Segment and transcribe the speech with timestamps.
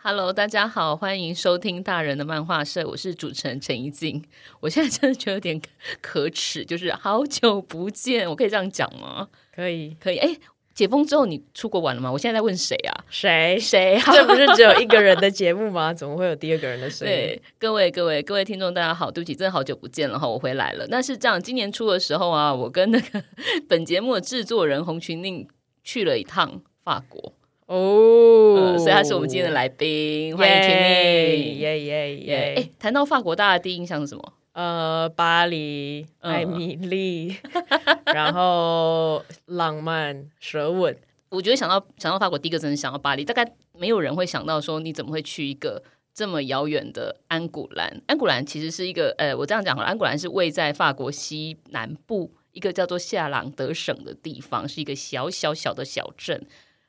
[0.00, 4.24] Hello，大家好，欢迎收听大人的漫画社，我是主持人陈怡静。
[4.60, 5.60] 我现在真的觉得有点
[6.00, 9.28] 可耻，就是好久不见，我可以这样讲吗？
[9.52, 10.18] 可以，可以。
[10.18, 10.36] 哎，
[10.72, 12.12] 解封之后你出国玩了吗？
[12.12, 13.04] 我现在在问谁啊？
[13.10, 13.58] 谁？
[13.58, 14.00] 谁？
[14.06, 15.92] 这不是只有一个人的节目吗？
[15.92, 17.12] 怎么会有第二个人的声音？
[17.12, 20.86] 对，各位各位各位听众，大家好，对不起，真的好久不见了哈，我回来了。
[20.90, 23.20] 那是这样，今年初的时候啊，我跟那个
[23.68, 25.48] 本节目的制作人洪群令
[25.82, 27.34] 去了一趟法国。
[27.68, 32.54] 哦、oh, 呃，所以他是我们今天的来宾欢迎群宁，耶耶耶！
[32.56, 34.32] 哎，谈到法国，大家的第一印象是什么？
[34.52, 37.36] 呃，巴黎、艾米丽，
[38.14, 40.96] 然后浪漫、舌吻。
[41.28, 43.22] 我觉得想到想到法国，第一个真的想到巴黎。
[43.22, 43.46] 大概
[43.78, 45.82] 没有人会想到说，你怎么会去一个
[46.14, 48.00] 这么遥远的安古兰？
[48.06, 56.46] 安古兰其实是一个，呃，我这样讲好了，安古兰是位在法国西南部一个叫做夏朗德省的地方，是一个小小小的小镇。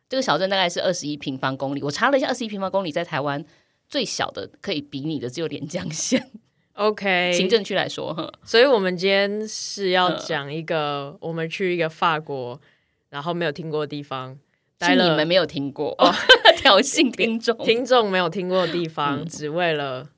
[0.10, 3.46] 这个小镇大概是二十一平方公里，我查了一下，二十一平方公里在台湾
[3.88, 6.32] 最小的可以比拟的只有连江县。
[6.74, 12.60] OK， 行政区来说，所以我们今天是要讲一个我们去一个法国，
[13.10, 14.38] 然后没有听过的地方，
[14.82, 16.12] 是你们没有听过，哦、
[16.58, 20.10] 挑衅听众，听众没有听过的地方，嗯、只为了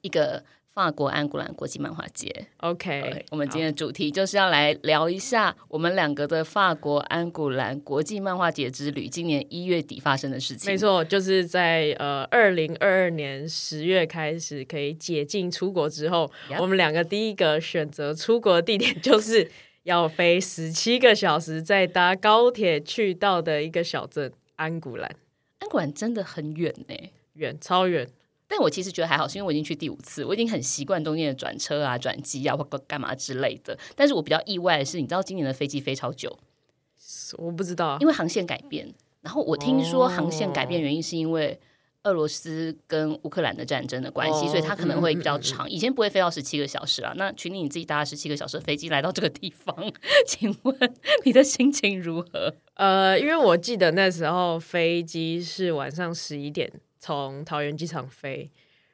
[0.00, 0.42] 一个。
[0.78, 10.70] 法国安古兰国际漫画节，OK，okay 我们今天的主题就是要来聊一下我们两个的法国安古兰国际漫画节之旅，今年一月底发生的事情。
[10.70, 19.50] 没错，就是在呃二零二二年十月开始可以解禁出国之后.我们两个第一个选择出国的地点就是
[19.82, 25.10] 要飞十七个小时再搭高铁去到的一个小镇安古兰。
[25.58, 26.94] 安古兰真的很远呢，
[27.32, 28.06] 远超远。
[28.48, 33.78] 但我其实觉得还好，是因为我已经去第五次，我已经很习惯中间的转车啊、转机啊或干嘛之类的。
[33.94, 36.38] 但是我比较意外的是，你知道今年的飞机飞超久？
[37.36, 38.92] 我不知道，因为航线改变。
[39.20, 41.60] 然后我听说航线改变原因是因为
[42.04, 45.68] 俄罗斯跟乌克兰的战争的关系，哦、所以它可能会比较长。
[45.68, 47.12] 以前不会飞到十七个小时啊。
[47.16, 49.76] 那群里你自己搭了十七个小时的飞机来到这个地方，
[50.26, 50.74] 请问
[51.24, 52.54] 你的心情如何？
[52.74, 56.72] 呃，因为我记得那时候飞机是晚上十一点。
[56.98, 58.50] 从桃园机场飞，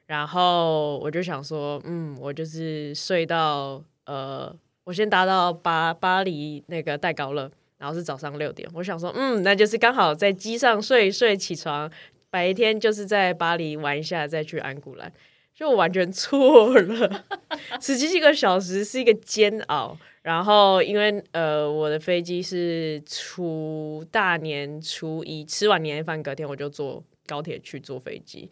[0.06, 4.54] 然后我就想说，嗯，我就是睡到呃，
[4.84, 8.68] 我先搭到巴巴黎那个戴高乐，然后是早上六点。
[8.74, 11.90] 我想说，嗯，那就是刚好在机上睡睡，起床，
[12.30, 15.10] 白天就是在巴黎玩一下，再去安古兰，
[15.54, 17.24] 就我完全错了，
[17.80, 19.96] 十七个小时是一个煎熬。
[20.22, 27.02] 然后因为呃，我的飞机是初大年初一吃完年夜饭，隔天我就坐。
[27.26, 28.50] 高铁去坐飞机，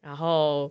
[0.00, 0.70] 然后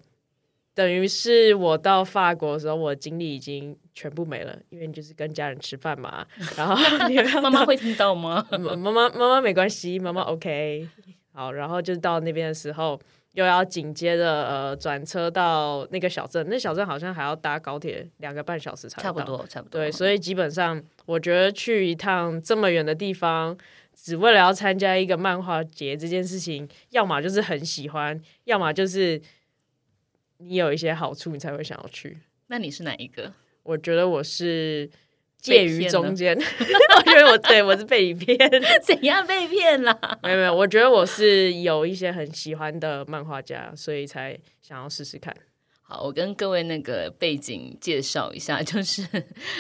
[0.74, 6.26] 等于是我到法国的时候，我的精力已经全部没了，因为你就是跟家人吃饭嘛。
[6.58, 6.76] 然后
[7.08, 8.46] 你妈妈会听到吗？
[8.52, 10.88] 妈妈妈妈没关系，妈妈 OK。
[11.32, 13.00] 好，然后就到那边的时候，
[13.34, 19.10] 又要紧接着呃转车到那个小镇，那小镇好像还要搭高铁两个半小时才到。
[19.10, 19.82] 差不多，差不多。
[19.82, 23.58] 对，所以基本上我觉得去一趟这么远的地方。
[23.96, 29.22] 只为了要参加一个漫画节这件事情，要么就是很喜欢，要么就是
[30.38, 32.18] 你有一些好处，你才会想要去。
[32.48, 33.34] 那你是哪一个？
[33.64, 34.90] 我觉得我是
[35.38, 36.38] 介于中间。
[36.38, 38.38] 我觉得我对我是被骗，
[38.84, 40.20] 怎样被骗了？
[40.22, 45.34] 没有没有，我觉得我是有一些很喜欢的漫画家，所以才想要试试看。
[46.02, 49.06] 我跟各位那个背景介绍一下， 就是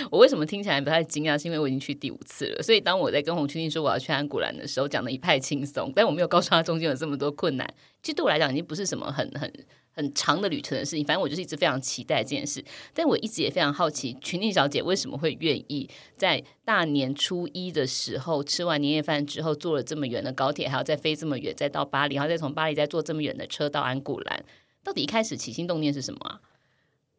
[0.10, 2.64] 我为什么听起来不太惊讶，是因为我已经去第五次了。
[2.64, 7.74] 所以当我在跟洪群宁说我要去安古兰的时候，讲的一派轻松，但我没有告诉他中间有这么多困难。
[8.02, 9.52] 其实对我来讲，已经不是什么很很
[9.96, 11.06] 很长的旅程的事情。
[11.06, 12.62] 反正我就是一直非常期待这件事。
[12.94, 24.44] 但我一直也非常好奇，群宁小姐为什么会愿意在大年初一的时候吃完年夜饭之后，坐了这么远的高铁，还要再飞这么远，再到巴黎，然后再从巴黎再坐这么远的车到安古兰。
[24.84, 26.42] 到底一开始起心动念是什么啊？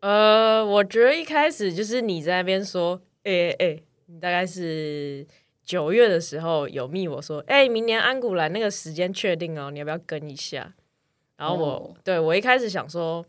[0.01, 5.27] 呃，我觉得一开始就是你在那边说，哎、欸、哎、欸，你大概是
[5.65, 10.75] 九月的时候有密我说，哎、欸，明年安古兰那个时间确定哦，你要不要跟一下？
[11.39, 13.25] 然后我、哦、对我一开始想说，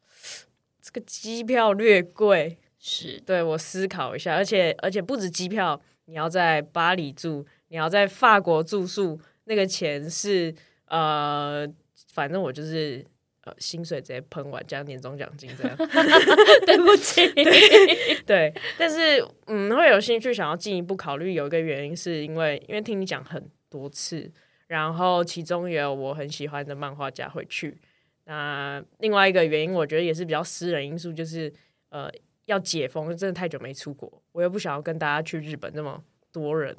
[0.80, 10.54] 这个机票略贵，是对我思考一下，而且而且不止机票，你要在巴黎住，你要在法国住宿，那个钱是
[10.86, 11.68] 呃，
[12.14, 13.04] 反正我就是。
[13.50, 15.76] 呃薪水直接喷完加年终奖金这样。
[16.66, 24.30] 对不起，对对，但是嗯，会有兴趣想要进一步考虑，有一个原因是因为因为听你讲很多次，
[24.66, 27.76] 然后其中也有我很喜欢的漫画家会去。
[28.24, 31.52] 那另外一个原因，我觉得也是比较私人因素，就是
[31.88, 32.10] 呃
[32.44, 36.02] 要解封，真的太久没出国，我又不想要跟大家去日本那么
[36.32, 36.76] 多人。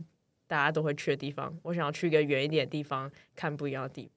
[0.47, 4.11] 大家都会去的地方，我想要去一个远一点的地方，看不一样的地，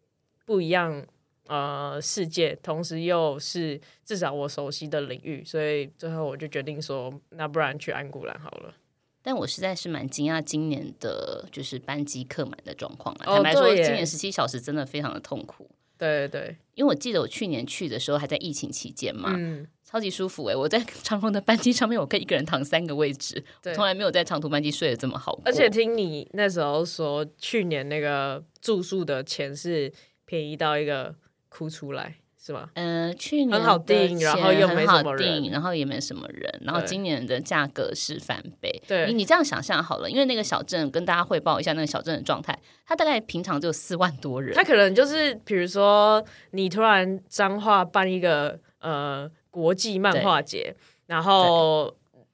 [0.45, 1.07] 不一样
[1.47, 8.75] 呃世界，同时又是至少我熟悉的领域，所以最后我就决定说，那不然去安古兰好了。
[9.23, 13.25] 但我实在是蛮惊讶，今年的就是班机客满的状况了。
[13.25, 15.71] 坦白说，今年十七小时真的非常的痛苦。
[15.97, 19.33] 对对对，因为我记得我去年去的时候还在疫情期间嘛。
[19.37, 20.57] 嗯超级舒服哎！
[20.57, 23.41] 我在 长荣的班机上面，我可以一个人躺三个位置，
[23.75, 25.41] 从来没有在长途班机睡得这么好。
[25.45, 29.93] 而且听你那时候说，去年那个住宿的钱是
[30.25, 31.15] 便宜到一个
[31.55, 32.69] 哭出来，是吗？
[32.75, 38.83] 嗯、呃，去年很好定，然后又没什么人，然后也没什么人，然后今年的价格是翻倍。
[38.89, 49.31] 对，你你这样想象好了，因为那个小镇跟大家汇报一下那个小镇的状态，它大概平常就有四万多人，它可能就是比如说你突然彰化办一个呃。
[49.55, 50.75] 国际漫画节，
[51.07, 51.85] 然后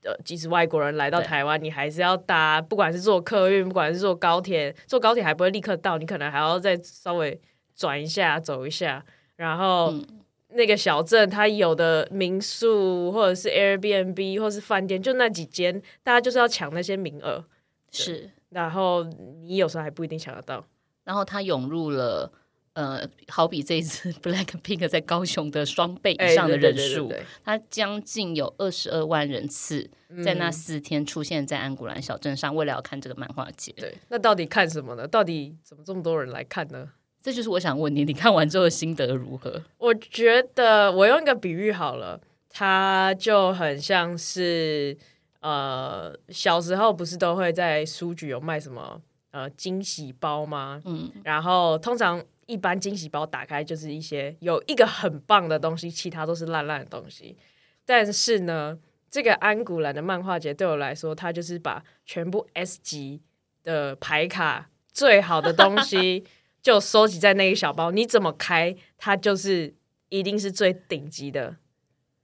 [0.04, 7.38] 呃，即使外国人来到台湾，你还是要搭，不管是坐客运，不管是坐高铁，坐高铁还不会立刻到，你可能还要再稍微
[7.80, 9.02] 转一下，走一下。
[9.36, 10.06] 然后、嗯、
[10.50, 17.44] 那个小镇，它有的民宿或者是 Airbnb 或是饭店，就那几间，大家就是要抢那些名额。
[17.90, 19.04] 是，然后
[19.40, 20.64] 你有时候还不一定抢得到。
[21.04, 22.30] 然后它涌入了。
[22.72, 27.12] 呃，好比这一次 Blackpink 在高雄的双倍以上的人数，
[27.44, 29.90] 它将近有二十二万人次
[30.24, 33.72] 在那四天出现在安古兰小镇上，为了要看这个漫画节。
[33.72, 35.06] 对，那到底看什么呢？
[35.06, 36.88] 到底怎么这么多人来看呢？
[37.22, 39.62] 这就是我想问你，你看完之后心得如何？
[39.78, 44.96] 我觉得我用一个比喻好了，它就很像是
[45.40, 49.00] 呃，小时候不是都会在书局有卖什么
[49.30, 50.80] 呃惊喜包吗？
[50.84, 52.22] 嗯，然后通常。
[52.46, 57.36] 一般惊喜包打开就是一些有一个很棒的东西，其他都是烂烂的东西。
[57.84, 58.76] 但是呢，
[59.08, 63.22] 这个安古兰的漫画节对我来说，它就是把全部 S 级
[63.62, 66.24] 的牌卡最好的东西
[66.62, 67.90] 就收集在那一小包。
[67.90, 69.74] 你怎么开，它就是
[70.08, 71.56] 一定是最顶级的。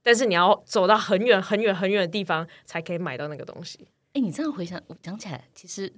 [0.01, 3.87] 但是你要走到很远很远很远的地方才可以买到那个东西。
[4.13, 5.93] 哎，你这样回想，我讲起来其实。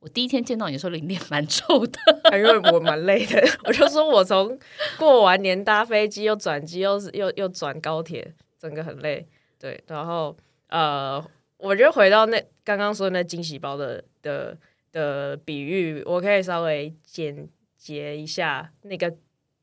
[0.00, 1.98] 我第一天见到你的时候，脸蛮臭的，
[2.36, 3.42] 因为我蛮累的。
[3.64, 4.58] 我就说我从
[4.98, 9.26] 过完年搭飞机，又转机，又是又又转高铁，整个很累。
[9.58, 10.36] 对，然后
[10.68, 11.24] 呃，
[11.56, 14.54] 我觉得回到那刚刚说那惊喜包的的
[14.92, 17.48] 的比喻，我可以稍微简
[17.84, 19.14] 洁一下那个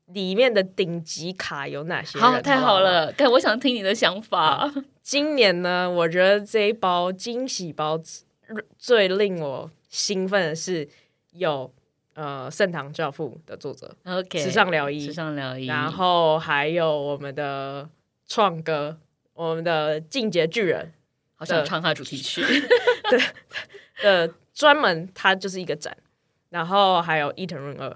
[0.06, 2.18] 里面的顶级卡有哪些。
[2.20, 4.72] 好，太好了，看我想听你的想法。
[5.02, 8.00] 今年呢，我觉得这一包惊喜包
[8.78, 9.70] 最令我。
[9.88, 10.88] 兴奋的是
[11.32, 11.70] 有
[12.14, 17.86] 呃《盛唐教父》的作者，OK，池上辽一，池上辽一，然后还有我们的
[18.26, 18.98] 创哥，
[19.34, 20.86] 我们的《进阶巨人》，
[21.34, 22.40] 好想唱他主题曲，
[23.10, 23.20] 对
[24.02, 25.94] 的， 专门他就是一个展，
[26.48, 27.94] 然后还有伊藤润二，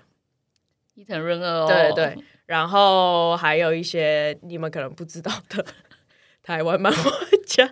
[0.96, 2.16] 伊藤润二哦，对对，
[2.46, 5.64] 然后还有一些你们可能不知道的
[6.42, 7.10] 台湾漫画
[7.46, 7.70] 家。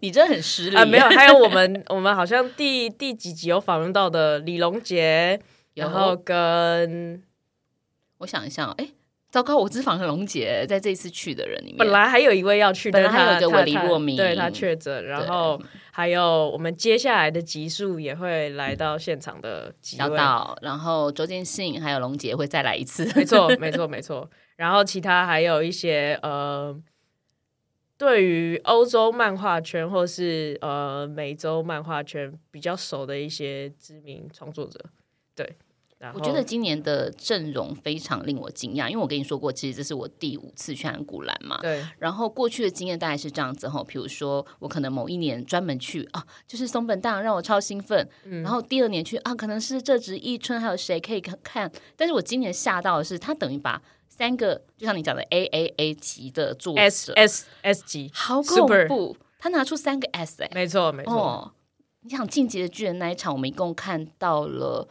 [0.00, 0.76] 你真的很失礼。
[0.76, 0.84] 啊！
[0.84, 5.40] 没有，还有我们， 我们好像第第几集有访问到的李龙杰，
[5.74, 7.22] 然后跟
[8.18, 8.88] 我想一下，哎，
[9.30, 15.58] 糟糕，我只访问龙杰，在这一次去的人里面，本来还有一位要去，本来还有一个韦黎若明，对他确诊，然后
[15.92, 20.16] 还有我们接下来的集数也会来到现场的几位，
[20.62, 26.80] 然后周建信还有龙杰会再来一次，没错， 没错，没错，然后其他还有一些呃。
[27.98, 34.80] 对于欧洲漫画圈或是呃美洲漫画圈比较熟的一些知名创作者，
[35.36, 35.54] 对，
[36.14, 41.84] 我觉得今年的阵容非常令我惊讶，因为我跟你说过，其实这是我第五次去安古兰嘛，对。
[41.98, 53.82] 然后过去的经验大概是这样子哈，比如说我可能某一年专门去啊，就是松本大让我超兴奋，嗯、然后第二年去啊，可能是这只一春还有谁可以看，但是我今年吓到的是，他等于把。
[54.08, 61.14] 三个就像你讲的 A A A 级的作者，S S S 级，好恐怖.他拿出三个 S 哎、欸，没错没错。
[61.14, 61.52] 哦，
[62.02, 64.90] 你想进击的巨人那一场，我们一共看到了一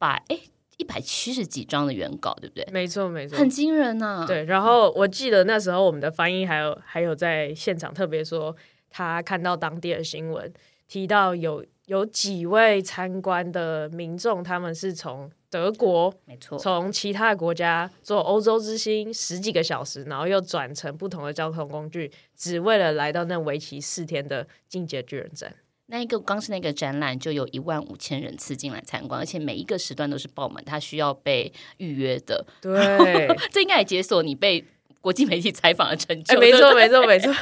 [0.00, 0.40] 百哎
[0.78, 2.66] 一百七十几张的原稿，对不对？
[2.72, 4.26] 没错没错，很惊人呐、啊。
[4.26, 8.56] 对，然后我记得那时候我们的翻译还有还有在现场特别说，
[8.90, 10.52] 他看到当地的新闻
[10.88, 11.64] 提到有。
[11.86, 25.52] 有几位参观的民众，他们是从德国，没错，从其他国家坐欧洲之星十几个小时，然后又转乘不同的交通工具，只为了来到那为期四天的进阶巨人展。
[25.92, 32.46] 那一个光是那个展览就有一万五千人次进来参观，而且每一个时段都是爆满，它需要被预约的。
[32.60, 34.64] 对， 这应该也解锁你被
[35.00, 36.34] 国际媒体采访的成就。
[36.34, 37.34] 欸、没错，没错，没错，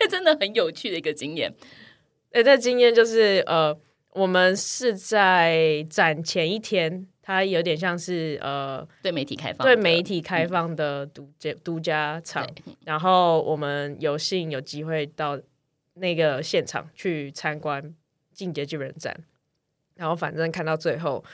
[0.00, 1.54] 这真的很有趣的一个经验。
[2.32, 3.76] 哎，这经验就是呃，
[4.10, 12.44] 我们是在展前一天，它有点像是呃，对媒体开放，对媒体开放的独家独家场，
[12.84, 15.38] 然后我们有幸有机会到。
[15.94, 17.82] 那个现场去参观
[18.32, 19.24] 《进阶巨人》展，
[19.94, 21.24] 然后反正看到最后，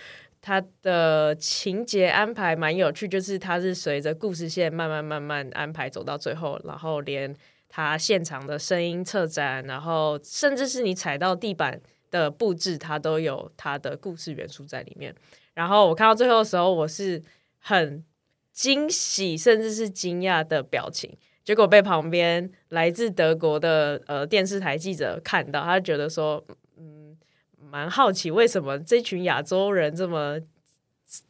[0.41, 7.35] 它的情节安排蛮有趣，就是它是随着故事线慢慢慢慢安排走到最后，然后连
[7.69, 15.15] 它现场的声音策展，然后甚至是你踩到地板的布置，它都有它的故事元素在里面。
[15.55, 17.23] 然后我看到最后的时候，我是
[17.59, 18.05] 很
[18.53, 21.17] 惊喜，甚至是惊讶的表情。
[21.51, 26.41] 结果被旁边来自德国的呃电视台记者看到，他觉得说，
[26.77, 27.19] 嗯，
[27.59, 30.39] 蛮好奇为什么这群亚洲人这么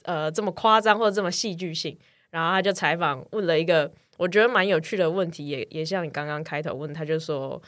[0.02, 1.98] 呃这么夸张或者这么戏剧性，
[2.28, 7.62] 然后他就采访问了一个我觉得蛮有趣的问题，也也像你刚刚开头问，他就说，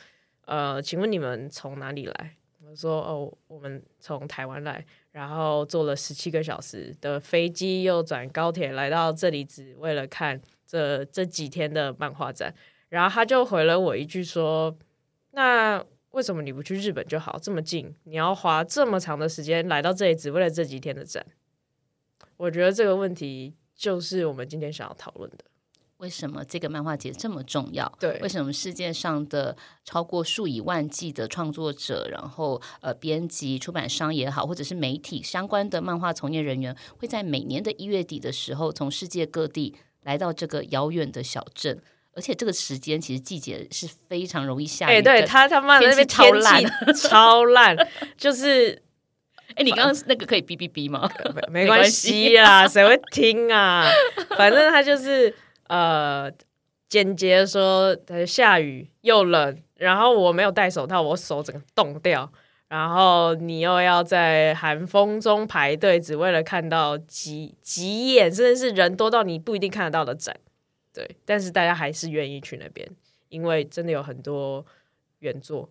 [0.45, 2.37] 呃，请问你们从哪里来？
[2.69, 10.41] 我说哦，我们从台湾来，然后坐了十七个小时的飞机，又转高铁来到这里，只为了看。
[10.65, 12.55] 这这几天的漫画展，
[12.89, 14.75] 然后他就回了我一句说
[15.33, 17.39] ：“那为什么你不去日本就好？
[17.39, 21.27] 这么近，你要花这么长的时间来到这里，只为了这几天的展？”
[22.39, 25.45] 我觉得这个问题就是我们今天想要讨论的。
[26.03, 27.91] 为什么这个漫画节这么重要？
[27.99, 39.75] 对，为什么世界上的超过数以万计的创作者，然后呃，编辑、出版商也好，或者是媒体相关的漫画从业人员，会在每年的一月底的时候，从世界各地。
[40.05, 41.81] 来到这个遥远的小镇，
[42.17, 44.91] 而且这个时间其实季节是非常容易下雨。
[44.91, 46.61] 哎、欸，对他他妈的那边超烂，
[46.93, 47.77] 超烂，
[48.17, 48.83] 就是
[49.55, 51.09] 哎、欸，你刚刚那个可以哔哔哔吗？
[51.49, 53.89] 没关系啊，谁会听啊？
[54.37, 55.33] 反正他就是
[55.73, 56.31] 呃，
[56.87, 62.31] 简洁说下雨又冷，然后我没有戴手套，我手整个冻掉。
[62.69, 70.37] 然后你又要在寒风中排队，只为了看到几几眼，甚至是人多到你不一定看得到的展，
[70.93, 71.17] 对。
[71.25, 72.87] 但是大家还是愿意去那边，
[73.31, 74.67] 因为真的有很多
[75.21, 75.71] 原作。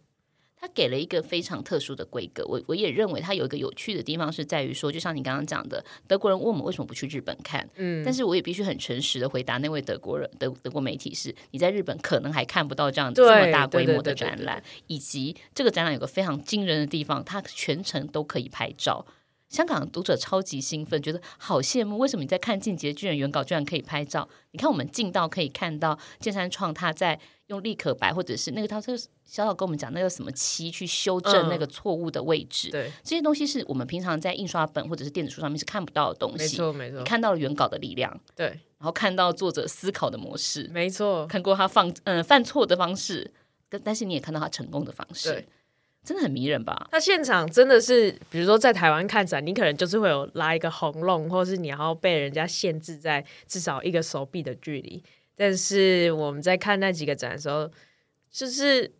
[0.62, 19.04] 他给了一个非常特殊的规格，我我也认为他有一个有趣的地方是在于说，就像你刚刚讲的，德国人问我们为什么不去日本看，嗯，但是我也必须很诚实的回答那位德国人德德国媒体是，你在日本可能还看不到这样这么大规模的展览，以及这个展览有个非常惊人的地方，它全程都可以拍照。
[19.52, 21.98] 香港读者超级兴奋，觉得好羡慕。
[21.98, 24.28] 为什么你在看《进击巨人》原稿居然可以拍照？
[24.52, 32.70] 你看我们近到可以看到剑山创他在用立可白，或者是那个他是小小跟我们讲那个什么漆去修正那个错误的位置。
[32.70, 36.44] 嗯、对，这些东西是我们平常在印刷本或者是电子书上面是看不到的东西。
[36.44, 37.00] 没错，没错。
[37.00, 41.28] 你看到了原稿的力量，对，然后看到作者思考的模式，没错。
[41.28, 43.30] 看过他放嗯、呃、犯错的方式，
[43.68, 45.34] 但但是你也看到他成功的方式。
[45.34, 45.46] 对。
[46.04, 46.88] 真的很迷人吧？
[46.92, 55.04] 他现场真的是，比如说在台湾看展，你可能就是会有拉一个红龙，或是你要被人家限制在至少一个手臂的距离。
[55.36, 57.70] 但是我们在看那几个展的时候，
[58.32, 58.92] 就是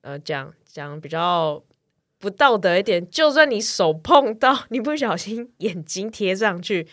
[0.00, 1.62] 呃讲讲比较
[2.18, 6.86] 不道德一点，就算你手碰到，你不小心眼睛贴上去，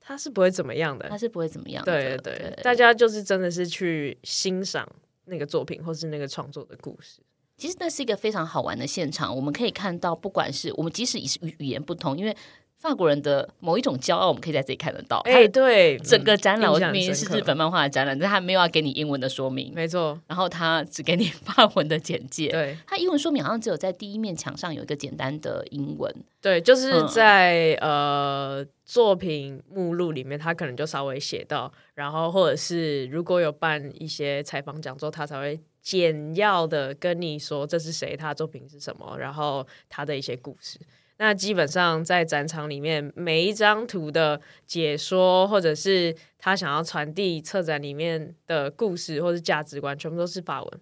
[0.00, 1.92] 他是不会怎么样的， 他是不会怎么样的。
[1.92, 4.88] 对对对，对，大家就是真的是去欣赏
[5.26, 7.20] 那个作品，或是那个创作的故事。
[7.58, 12.34] 其实那是一个非常好玩的现场，我们可以看到，不管是我们即使语语言不同，因为
[12.78, 15.18] 法国人的某一种骄傲，我们可以在这里看得到。
[15.24, 20.16] 哎，对，整个展览明明是日本漫画的展览，但他没有要给你英文的说明，没错。
[20.28, 35.60] 然后他只给你法文的简介，对，他英文说明好像只有在第一面墙上有一个简单的英文，对，就是在、嗯、呃作品目录里面，他可能就稍微写到，然后或者是如果有办一些采访讲座，他才会。
[35.88, 40.78] 简要的跟你说这是谁，他的作品是什么，然后他的一些故事。
[41.16, 50.80] 那基本上在展场里面，每一张图的解说，或者是他想要传递策展里面的故事或者价值观，全部都是法文。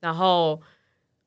[0.00, 0.58] 然后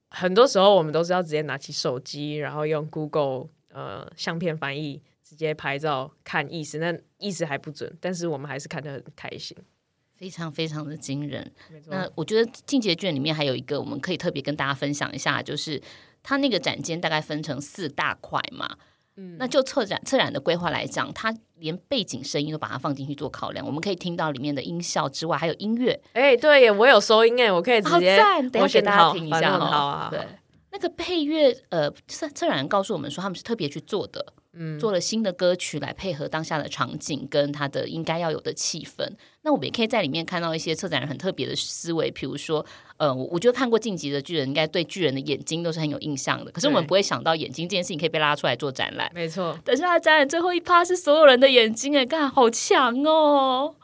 [0.09, 9.55] 很多时候我们都是要直接拿起手机，然后用 Google 呃相片翻译，直接拍照看意思，那意思还不准，但是我们还是看得很开心。
[10.19, 11.49] 非常非常的惊人。
[11.87, 15.81] 那我觉得《进阶卷》里面还有一个我们可以特别跟大家分享一下，就是
[16.21, 18.75] 它那个展间大概分成四大块嘛。
[19.15, 23.65] 嗯，那就策展策展的规划来讲，它连背景声音都把它放进去做考量。
[23.65, 25.97] 我们可以听到里面的音效之外，还有音乐。
[26.13, 28.17] 哎，对耶，我有收音哎，我可以直接，
[28.51, 30.09] 等下给大家听一下好啊。
[30.11, 30.19] 对，
[30.71, 34.33] 那个配乐，呃，策策展人告诉我们说，他们是特别去做的。
[34.53, 39.07] 嗯，做了新的歌曲来配合当下的场景跟他的应该要有的气氛。
[39.43, 42.65] 那我们也可以在里面看到一些策展人很特别的思维，比如说，
[42.97, 46.51] 呃，我我觉得看过《晋级的巨人》，应该对巨人的眼睛都是很有印象的。
[46.51, 49.09] 可是我们不会想到眼睛这件事情可以被拉出来做展览。
[49.13, 53.75] 没错，但是他展览最后一趴是所有人的眼睛，哎，看好强哦。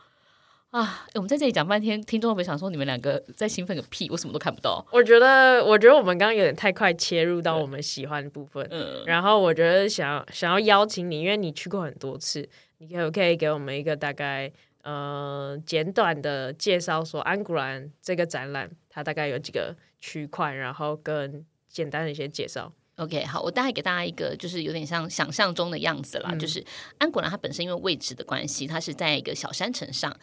[0.76, 1.08] 啊！
[1.14, 4.10] 我们在这里讲半天，听众会不会想说你们两个在兴奋个屁？
[4.10, 4.86] 我什么都看不到。
[4.92, 8.68] 我觉得，我觉得我们刚刚有点太快切入到我们喜欢的部分。
[8.70, 12.46] 嗯，然后我觉得想想要邀请你，因为你去过很多次，
[12.80, 14.52] 你可不可以给我们一个大概
[14.84, 22.70] 呃简短的介绍，说安古兰这个展览它大概有几个区块，然后跟简单的一些介绍。
[22.98, 26.62] OK，好，我大概给大家一个就是有点像想象中的样子啦，嗯、就是
[26.98, 30.14] 安古兰它本身因为位置的关系，它是在一个小山城上。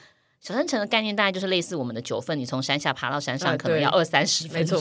[0.43, 4.77] 小山城的概念大概就是类似我们的九份，你从山下爬到山上可能要二三十分钟，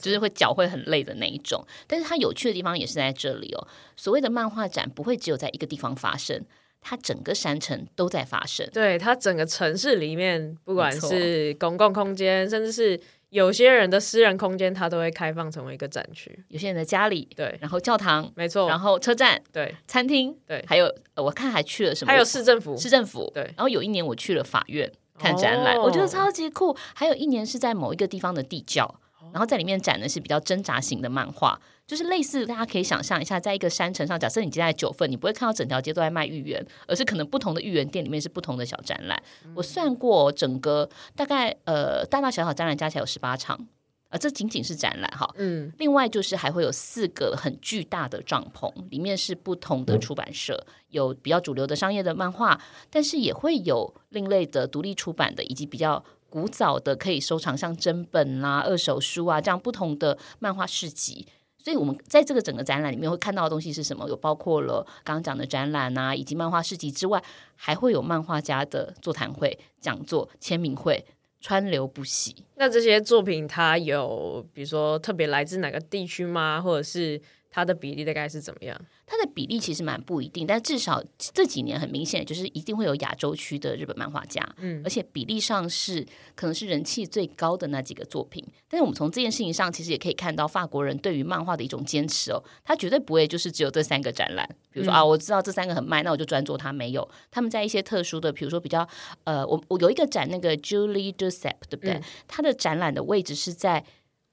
[0.00, 1.64] 就是会脚会很累的那一种。
[1.86, 3.68] 但是它有趣的地方也是在这里哦。
[3.96, 6.44] 所谓的漫画展不会只有在一个地方发生，
[6.80, 8.68] 它整个山城都在发生。
[8.72, 16.36] 对，它整个城市里面，不管是公共空间，甚至是有些人的私人空间，它都会开放成为一个展区。
[16.48, 22.10] 有些人的家里，对，然后教堂，没错，然后车站，对，餐厅，对，还有我看还去了什么？
[22.10, 23.44] 还有市政府，市政府，对。
[23.44, 24.90] 然后有一年我去了法院。
[25.18, 26.76] 看展览，我觉得超级酷。
[26.94, 28.92] 还有一年是在某一个地方的地窖，
[29.32, 39.22] 然后在里面展的是比较挣扎型的漫画，就是类似大家可以想象一下，在一个山城上，假设你接在九份，你不会看到整条街都在卖芋圆，而是可能不同的芋圆店里面是不同的小展览。
[39.54, 43.66] 我算过，整个大概呃大大小小展览加起来有十八场。
[44.14, 61.26] 啊，这仅仅是展览哈，嗯，另外就是还会有四个很巨大的帐篷，里面是不同的出版社，有比较主流的商业的漫画，但是也会有另类的独立出版的，以及比较古早的可以收藏，像真本啊、二手书啊这样不同的漫画市集。
[61.58, 64.06] 所以我们在这个整个展览里面会看到的东西是什么？
[64.08, 67.20] 有包括了刚刚讲的展览啊，以及漫画市集之外，
[67.56, 71.04] 还会有漫画家的座谈会、讲座、签名会。
[71.44, 72.34] 川流不息。
[72.56, 76.58] 那这些作品，它有比如说特别来自哪个地区吗？
[76.62, 77.20] 或者是？
[77.54, 78.76] 它的比例大概是怎么样？
[79.06, 88.44] 它的比例其实蛮不一定，但至少这几年很明显，就是一定会有亚洲区的日本漫画家，嗯，而且比例上是可能是人气最高的那几个作品。
[88.68, 96.72] 但是我们从这件事情上，其实也可以看到法国人对于漫画的一种坚持哦，他绝对不会就是只有这三个展览，比如说、嗯、啊，我知道这三个很卖，那我就专做它。
[96.72, 98.84] 没有，他们在一些特殊的，比如说比较
[99.22, 102.02] 呃，我我有一个展，那个 Julie Duceppe 对不对？
[102.26, 103.84] 他、嗯、的展览的位置是在。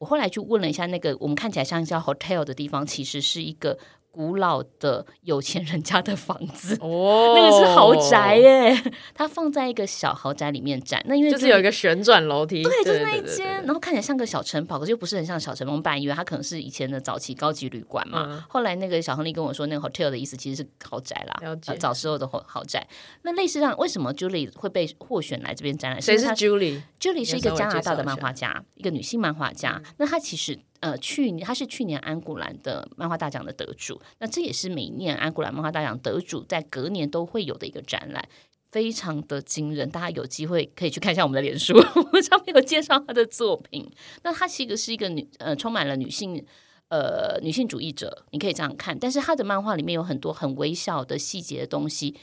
[0.02, 3.78] 我后来去问了一下，那个我们看起来像叫 hotel 的地方，其实是一个。
[4.12, 8.78] 古老的有钱人家的房子， 哦，那个是豪宅耶。
[9.14, 15.72] 它放在一个小豪宅里面展，那因为就是有一个旋转楼梯，对，就是那一间，然后看起来像个小城堡，可是又不是很像小城堡。
[15.72, 18.28] 我们本来以为它可能是以前的早期高级旅馆嘛。
[18.30, 22.86] 嗯、后来那个小亨利跟我说，那个 hotel 的意思其实是豪宅啦，了解、呃、早时候的豪豪宅。
[23.22, 26.02] 那类似上，为什么 Julie 会被获选来这边展览？
[26.02, 29.82] 谁是 Julie？Julie 是一个加拿大的漫画家，一,一个女性漫画家。
[29.84, 30.60] 嗯、那她其实。
[30.82, 38.28] 呃，去年他是去年安古兰的漫画大奖的得主，那这也是每年安古兰漫画大奖得主在隔年都会有的一个展览，
[38.72, 39.90] 非常的惊人。
[39.90, 43.92] 大家有机会可以去看一下我们的脸书，我们上面有介绍他的作品。
[44.24, 46.44] 那他其实是一个女呃，充满了女性
[46.90, 48.98] 呃女性主义者，你可以这样看。
[48.98, 52.18] 但是他的漫画里面有很多很微小的细节的东西，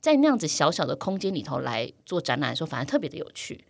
[0.00, 3.64] 在那样子小小的空间里头来做展览的时候，反而特别的有趣。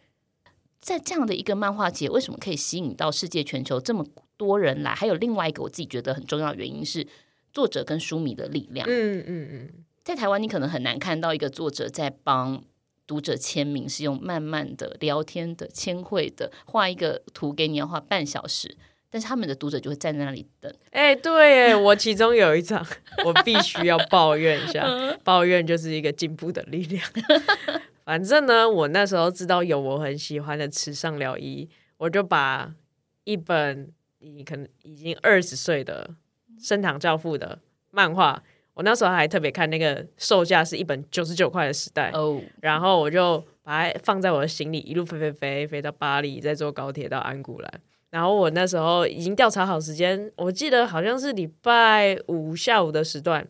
[0.80, 4.04] 在这样的一个漫画节，为什么可以吸引到世界全球这么
[4.36, 4.94] 多人来？
[4.94, 7.06] 还有另外一个我自己觉得很重要的原因是
[7.52, 8.88] 作者跟书迷的力量。
[8.88, 9.70] 嗯嗯嗯，
[10.02, 12.62] 在台湾你可能很难看到一个作者在帮
[13.06, 18.76] 读者签名，是用慢慢的聊天的、签绘的，画一个图给你要画半小时，
[19.10, 20.72] 但是他们的读者就会站在那里等。
[20.92, 22.86] 哎，对，哎，我其中有一场，
[23.26, 24.86] 我必须要抱怨一下，
[25.24, 27.04] 抱怨就是一个进步的力量。
[28.10, 32.74] 反正呢，我那时候知道有我很喜欢的池上辽一，我就把
[33.22, 36.10] 一本你可能已经二十岁的
[36.58, 37.60] 升堂教父的
[37.92, 38.42] 漫画，
[38.74, 42.42] 我那时候还特别看那个售价是一本九十九块的时代，oh.
[42.60, 47.80] 然后我就把它放在我的行李，一路飞飞飞飞到巴黎，再坐高铁到安古兰。
[48.10, 53.46] 然后我那时候已经调查好时间，我记得好像是礼拜五下午的时段，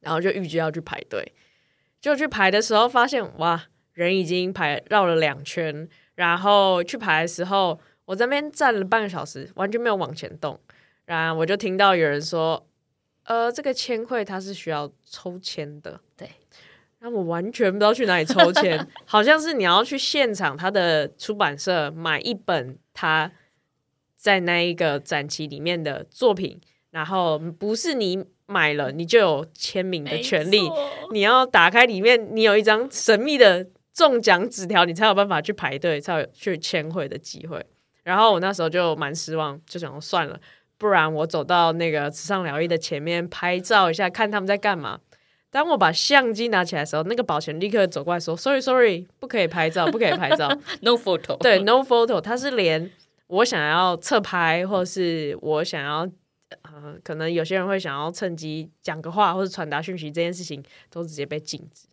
[0.00, 1.30] 然后就预计要去排队。
[2.06, 3.60] 就去排的时候，发现哇，
[3.92, 5.88] 人已经排绕了两圈。
[6.14, 10.56] 然后去排的时候，我在那边站了半个小时，完全没有往前动。
[11.04, 12.64] 然后我就听到有人说，
[13.24, 16.30] 呃，这个签会它是需要抽签的，对。
[17.00, 23.32] 然后我完全不知道去哪里抽签，好像是你要去现场他的出版社买一本他
[24.14, 26.60] 在那一个展期里面的作品，
[26.92, 30.60] 然后不是你买了你就有签名的权利，
[31.12, 37.64] 你要打开里面，你有一张神秘的中奖纸条，你才有办法去排队，才有去签会的机会。
[38.04, 40.38] 然后我那时候就蛮失望，就想说算了，
[40.78, 45.00] 不然我走到那个慈善疗愈的前面拍照一下，看他们在干嘛。
[45.50, 50.48] 当我把相机拿起来的时候，那个保全立刻走过来说：“Sorry, sorry，不可以拍照，不可以拍照，
[50.82, 52.20] No photo。”对，No photo。
[52.20, 52.90] 他是连
[53.28, 56.06] 我想要侧拍，或是我想要，
[56.76, 61.88] 呃，可能有些人会想要趁机讲个话，或者传达讯息，这件事情都直接被禁止。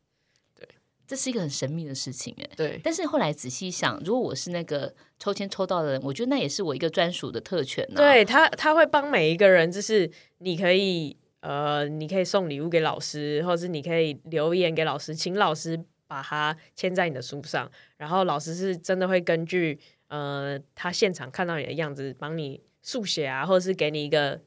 [0.60, 0.68] 对
[1.08, 2.82] 这是一个很神秘的事情，哎，对。
[2.84, 7.96] 但是后来仔细想，如果我是那个抽签抽到的人，我觉得那也是我一个专属的特权呢。
[7.96, 17.72] 对他，他会帮每一个人，就是你可以，呃，你可以送礼物给老师，或者是你可以留言给老师，请老师把它签在你的书上。
[17.96, 24.42] 然后老师是真的会根据，呃，他现场看到你的样子，帮你速写啊，或者是给你一个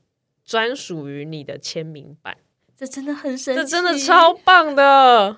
[0.46, 2.38] 专属于你的签名版。
[2.76, 5.36] 这真的很神奇，这真的超棒的。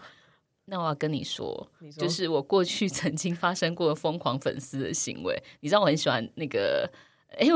[0.67, 5.43] 那我要跟你说，你说，就是我过去曾经发生过疯狂粉丝的行为。
[5.61, 6.91] 你知道我很喜欢那个，
[7.39, 7.47] 哎，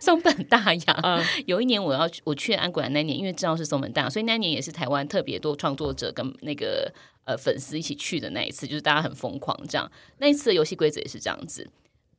[0.00, 1.00] 松本大洋。
[1.02, 6.92] 嗯、有一年我要我去安古兰那年，因为知道是松本大洋，所以那年也是台湾特别多创作者跟那个
[7.24, 9.90] 呃粉丝一起去的那一次，就是大家很疯狂这样。
[10.18, 11.68] 那一次的游戏规则也是这样子。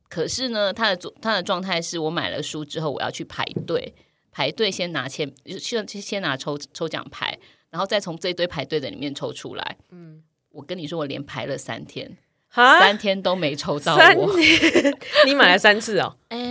[0.09, 3.93] 可是呢，他的他的状态是我买了书之后，我要去排队，
[4.37, 5.27] 排队先拿签，
[5.59, 7.35] 先先拿抽抽奖牌。
[7.71, 9.77] 然后再从这一堆排队的里面抽出来。
[9.89, 10.21] 嗯，
[10.51, 12.15] 我跟你说，我连排了三天，
[12.53, 14.31] 三天都没抽到我。
[15.25, 16.15] 你买了三次哦？
[16.29, 16.37] 诶，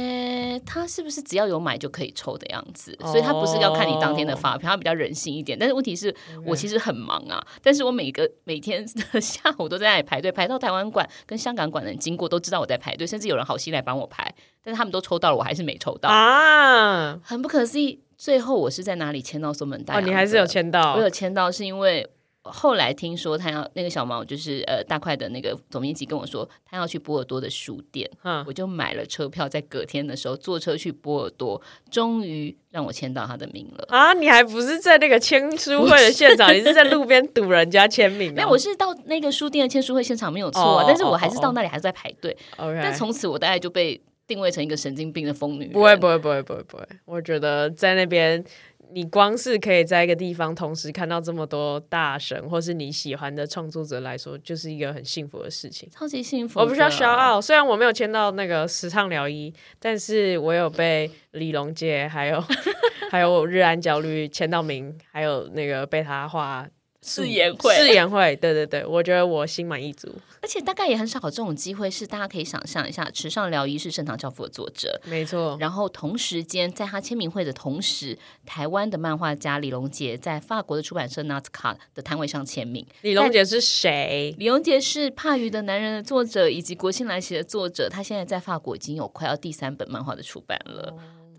[0.66, 2.98] 他是不是只要有买就可以抽的样子？
[3.02, 5.56] 所以他不是要看你当天的发票，他比较人性一点。
[5.58, 18.00] 但是问题是我其实很忙啊，但是我每个 每天的 下午都在那里排队，排到台湾馆跟香港馆的人经过都知道我在排队，甚至有人好心来帮我排，但是他们都抽到了，我还是没抽到啊，很不可思议。
[18.18, 20.02] 最后我是在哪里签到松本大洋？
[20.02, 22.08] 哦，你还是有签到，我有签到，是因为
[22.50, 34.12] 后来听说他要那个小毛，就是呃大块的那个总编辑跟我说，他要去波尔多的书店，嗯，我就买了车票，在隔天的时候坐车去波尔多，终于让我签到他的名了啊！
[34.12, 38.32] 你还不是在那个签书会的现场，是你是在路边堵人家签名？
[38.34, 42.36] 没有，我是到那个书店的签书会现场没有错，啊，哦，但是我还是到那里还是在排队。
[42.56, 45.72] 哦哦，但从此我大概就被定位成一个神经病的疯女人。
[45.72, 46.86] 不会，不会，不会，不会，不会。
[47.04, 48.44] 我觉得在那边。
[48.92, 56.60] 你光是可以在一个地方同时看到这么多大神，或是你喜欢的创作者来说，就是一个很幸福的事情，超级幸福。
[56.60, 62.42] 我不需要 shout out，虽然我没有签到那个时尚疗医，但是我有被李龙杰还有
[63.10, 66.66] 还有日安焦虑签到名，还有那个被他画。
[67.06, 70.12] 誓言会，誓言会，对对对，我觉得我心满意足。
[70.42, 75.56] 而且大概也很少有这种机会，是大家可以想象一下，池上疗一是盛唐教父的作者，没错。
[75.60, 82.84] 然后同时间，在他签名会的同时，台湾的漫画家李龙杰在法国的出版社 Nazca 的摊位上签名。
[83.02, 84.34] 李龙杰是谁？
[84.38, 87.88] 李龙杰是《帕鱼的男人》的作者，以及《国庆来袭》的作者。
[87.88, 90.92] 他现在在法国已经有快要第三本漫画的出版了，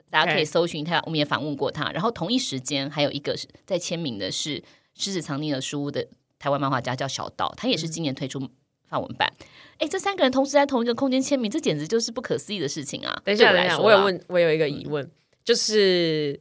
[0.10, 1.02] 大家可以搜寻他。
[1.06, 1.92] 我们也访问过他。
[1.92, 4.64] 然后同一时间，还有一个是在签名的是。
[4.98, 6.08] 狮子藏匿了书的
[6.40, 8.40] 台湾漫画家叫小岛，他也是今年推出
[8.90, 9.32] 法文版。
[9.78, 13.22] 哎、嗯，这三个人同时在同一个空间签名，这简直就是不可思议的事情啊！
[13.24, 15.12] 等一下，等一下，我有问，我有一个疑问，嗯、
[15.44, 16.40] 就是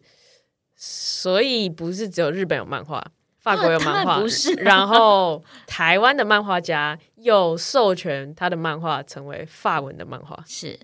[0.74, 3.04] 所以不是只有日本有漫画，
[3.38, 4.52] 法国有漫画，不是？
[4.54, 10.78] 然后台湾的漫画家又授权他的漫画成为法文的漫画，是。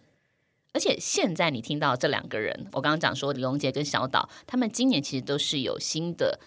[0.75, 6.41] 而且现在你听到这两个人，我刚刚讲说李龙杰跟小岛，他们今年其实都是有新的。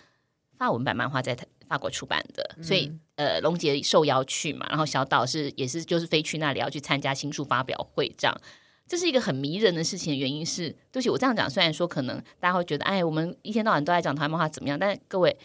[0.57, 1.37] 法文版漫画在
[1.67, 8.41] 法国出版的，所以呃，龙杰受邀去嘛，然后小岛是也是就是飞去那里要去参加新书发表会，这样
[8.87, 10.15] 这是一个很迷人的事情。
[10.17, 15.35] 原因是，对不起，我这样讲，虽然说可能大家会觉得，哎，我们一天到晚都在讲台湾漫画怎么样，但是各位，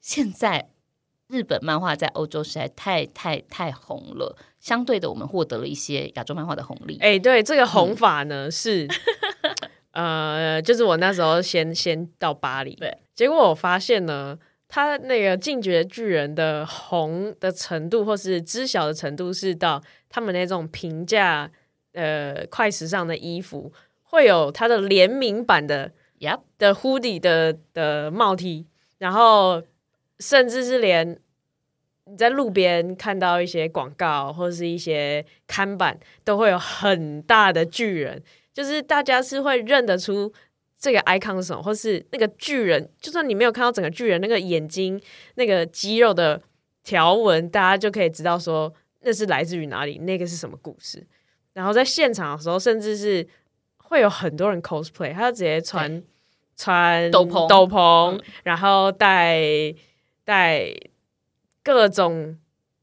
[0.00, 0.68] 现在
[1.26, 6.96] 日本漫画在欧洲实在太太太红了，相对的，我们获得了一些亚洲漫画的红利。
[6.98, 8.86] 哎，对，这个红法呢、嗯、是，
[9.90, 14.38] 呃，就是我那时候先先到巴黎，对，结果我发现呢。
[14.68, 21.48] 他那个进爵巨人的红的程度，或是知晓的程度，是到他们那种平价
[21.92, 26.40] 呃快时尚的衣服，会有他的联名版的 Yep.
[26.58, 28.66] 的 hoodie 的的帽 T，
[28.98, 29.62] 然后
[30.18, 31.16] 甚至是连
[32.06, 38.20] 你在路边看到一些广告或是一些看板，都会有很大的巨人，
[38.52, 40.32] 就是大家是会认得出
[40.78, 45.00] 这个 icon 是什么，或是那个巨人，就算你没有看到整个巨人那个眼睛
[45.36, 46.40] 那个肌肉的
[46.84, 51.04] 条纹，大家就可以知道说那是来自于哪里，那个是什么故事。
[51.54, 53.26] 然后在现场的时候，甚至是
[53.78, 56.02] 会有很多人 cosplay，他就直接穿
[56.56, 59.74] 穿斗篷斗篷，然后戴
[60.24, 60.70] 戴
[61.62, 62.38] 各种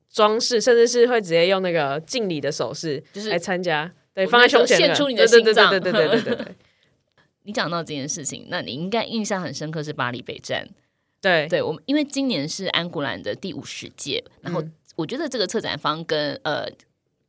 [0.10, 6.56] 装饰，甚至是会直接用那个敬礼的手势，就是来参加，对，放在胸前献出你的心脏，对对对对对对对。
[7.44, 10.68] 你讲到这件事情，那你应该印象很深刻是巴黎北站，
[11.22, 11.48] 对。
[11.48, 14.64] 对，我们因为今年是安古兰的第五十届，然后
[14.96, 16.66] 我觉得这个策展方跟呃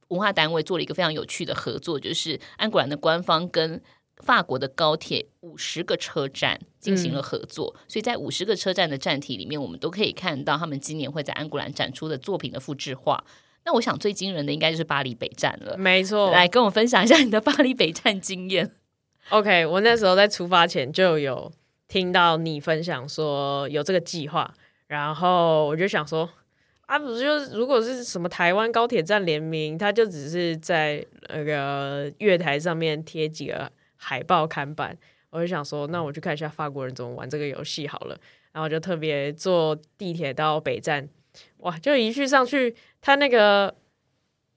[0.08, 3.80] 文化单位做了一个非常有趣的合作，就是安古兰的官方跟
[4.18, 13.24] 法国的高铁五十个车站进行了合作，嗯、所以在五十个车站的站体里面，我们都可以看到他们今年会在安古兰展出的作品的复制化。
[13.64, 16.04] 那我想最惊人的应该就是巴黎北站了，没。
[16.04, 18.70] 错，来跟我分享一下你的巴黎北站经验。
[19.30, 21.50] OK，我那时候在出发前就有
[21.88, 24.52] 听到你分享说有这个计划，
[24.86, 26.28] 然后我就想说
[26.86, 34.96] 啊，不是就是如果是什么台湾高铁站联名，他就只是在那个月台上面贴几个海报看板，
[35.30, 38.16] 我就想说，那我去看一下法国人怎么玩这个游戏好了，
[38.52, 41.08] 然后就特别坐地铁到北站，
[41.58, 43.74] 哇，就一去上去，他那个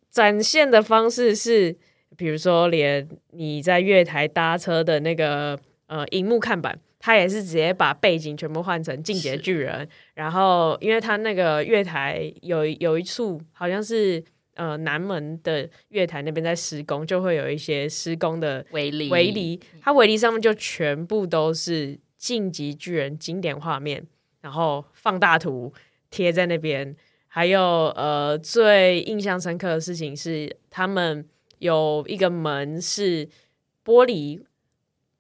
[0.09, 1.77] 展现的方式是。
[2.17, 14.21] 比如说，连你在月台搭车的那个呃荧幕看板，它也是直接把背景全部换成《进击的巨人》，然后因为它那个月台有有一处好像是
[14.55, 24.03] 呃南门的月台那边在施工，就会有一些施工的围篱，围篱，它围篱上面就全部都是《进击巨人》经典画面，
[24.41, 25.71] 然后放大图
[26.09, 26.95] 贴在那边。
[27.27, 31.23] 还有呃最印象深刻的事情是他们。
[31.59, 33.27] 有一个门是
[33.83, 34.43] 玻璃，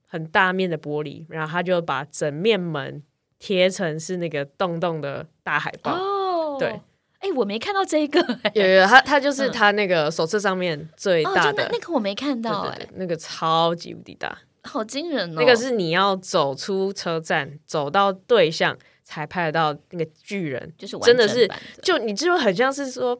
[0.05, 3.03] 很大面的玻璃，然后他就把整面门
[3.39, 5.91] 贴成是那个洞洞的大海报。
[5.93, 6.79] 哦，对，
[7.19, 8.19] 哎，我没看到这个，
[8.53, 15.33] 有有，他他就是他那个手册上面最大的，哦、那个我没看到，哎，那个超级无敌大，好惊人哦！
[15.37, 21.49] 那个是你要走出车站，走到对象才拍得到那个巨人，就是真的是，
[21.81, 23.19] 就你就很像是说，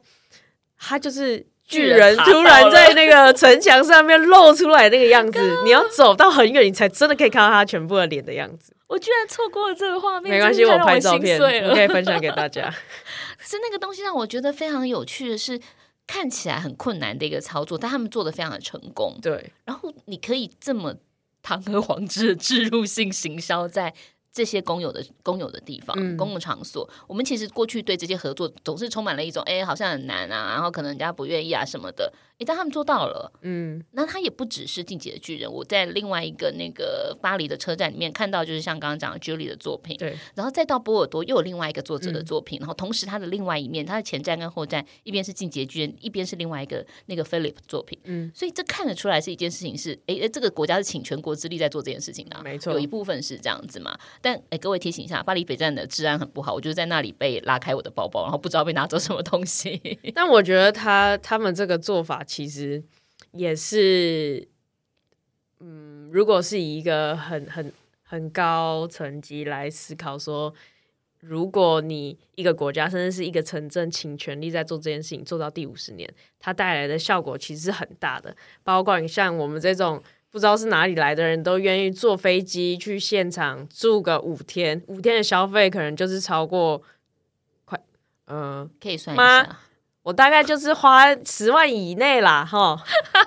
[0.78, 1.46] 他就是。
[1.68, 8.74] 巨人突然在那个城墙上面露出来那个样子，你要走到很远，你才真的可以看到他全部的脸的样子。
[8.88, 12.62] 我居然错过了这个画面，没关系，我拍照片，我可以分享给大家。
[13.38, 15.60] 可是那个东西让我觉得非常有趣的是，
[16.06, 19.18] 看起来很困难的一个操作，但他们做的非常的成功。
[19.20, 20.94] 对，然后你可以这么
[21.42, 23.92] 堂而皇之的置入性行销在。
[24.38, 32.12] 这些公有的公有的地方，嗯、公共场所，我们其实过去对这些合作总是充满了一种，哎，好像很难啊，然后可能人家不愿意啊什么的。
[32.38, 35.52] 一旦他们做到了，嗯，那他也不只是进击的巨人。
[35.52, 53.98] 我在另外一个那个巴黎的车站里面看到，就是像刚刚讲的 Julie 的作品，对，然后再到波尔多又有另外一个作者的作品，嗯、然后同时他的另外一面，他的前站跟后站一边是进击的巨人，一边是另外一个那个 Philip 作品，嗯，所以这看得出来是一件事情是，哎，这个国家是请全国之力在做这件事情的、啊，没错，有一部分是这样子嘛。
[54.22, 59.98] 但哎，各位提醒一下，巴黎北站的治安很不好，我就是在那里被拉开我的包包，然后不知道被拿走什么东西。
[60.14, 62.84] 但我觉得他他们这个做法其实。
[63.32, 64.48] 也是，
[65.60, 67.70] 嗯，如果是以一个很很
[68.02, 70.52] 很高层级来思考说，
[71.20, 78.34] 如果你一个国家甚至是一个城镇倾全力在做这件事情，做到第五十年，它带来的效果其实是很大的。
[78.64, 86.82] 包括你像我们这种不知道是哪里来的人都愿意坐飞机去现场住个五天，五天的消费可能就是超过
[87.66, 87.78] 快，
[88.24, 89.60] 嗯、呃，可以算一下。
[90.08, 92.74] 我大概就是花十万以内啦，哈，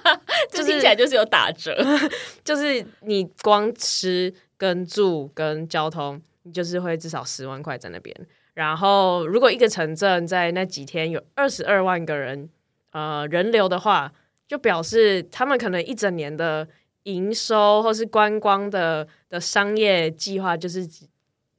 [0.51, 1.77] 就听起来就是有打折，
[2.43, 8.15] 就是你光吃跟住跟交通，你就是会至少十万块在那边。
[8.55, 12.49] 然后，如果一个城镇在那几天有二十二万个人
[12.93, 14.11] 呃人流的话，
[14.47, 16.67] 就表示他们可能一整年的
[17.03, 20.87] 营收或是观光的的商业计划，就是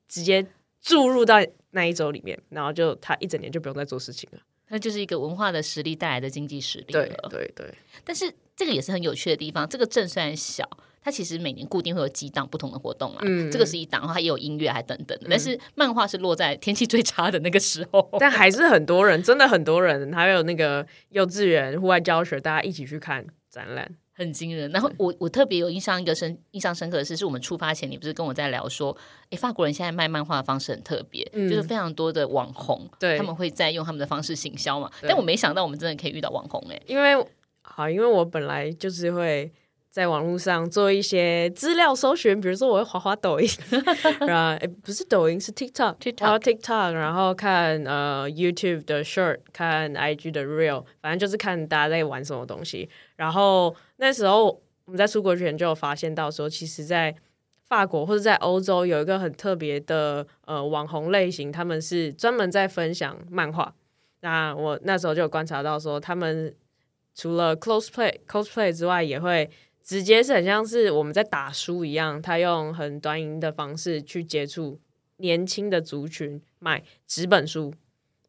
[0.08, 0.44] 直接
[0.80, 1.37] 注入到
[1.70, 4.40] 那一周里面，然后就他一整年就不用再做事情了。
[4.72, 7.28] 那就是一个文化的实力带来的经济实力了。
[7.28, 7.74] 对对对。
[8.02, 9.68] 但是这个也是很有趣的地方。
[9.68, 10.66] 这个镇虽然小，
[11.02, 13.18] 它其实每年固定会有几档不同的活动啊。
[13.20, 13.50] 嗯。
[13.50, 15.18] 这个是一档，然后它也有音乐，还等等。
[15.28, 18.08] 但是漫画是落在天气最差的那个时候。
[18.18, 23.94] 但还是很多人，真的很多人，还有那个幼稚园户外教学，大家一起去看展览。
[24.14, 28.96] 很惊人，然后我我特别有印象一个深印象深刻的是，是我们出发前，你不是跟我在聊说，
[29.31, 34.90] 哎，法国人现在卖漫画的方式很特别，嗯、就是非常多的网红，对，他们会在用他们的方式行销嘛。
[35.03, 37.12] 但我没想到我们真的可以遇到网红哎，因为
[37.62, 39.51] 好，因为我本来就是会
[39.88, 43.48] 在网络上做一些资料搜寻，比如说我会滑滑抖音，
[44.27, 52.90] 然后诶不是抖音是 TikTok，TikTok，然后 TikTok，然后看呃 YouTube 的 Short，看 IG 的 Real，反正就是看大家在玩什么东西。
[53.16, 57.15] 然后那时候我们在出国前就有发现到说，其实，在
[57.69, 63.75] 法国或者在欧洲有一个很特别的呃网红类型，他们是专门在分享漫画。
[64.21, 66.55] 那我那时候就有观察到说，他们
[67.15, 69.49] 除了 cosplay cosplay 之外，也会。
[69.85, 74.79] 直接是很像是我们在打书一样，他用很短影的方式去接触
[75.17, 77.75] 年轻的族群，买纸本书，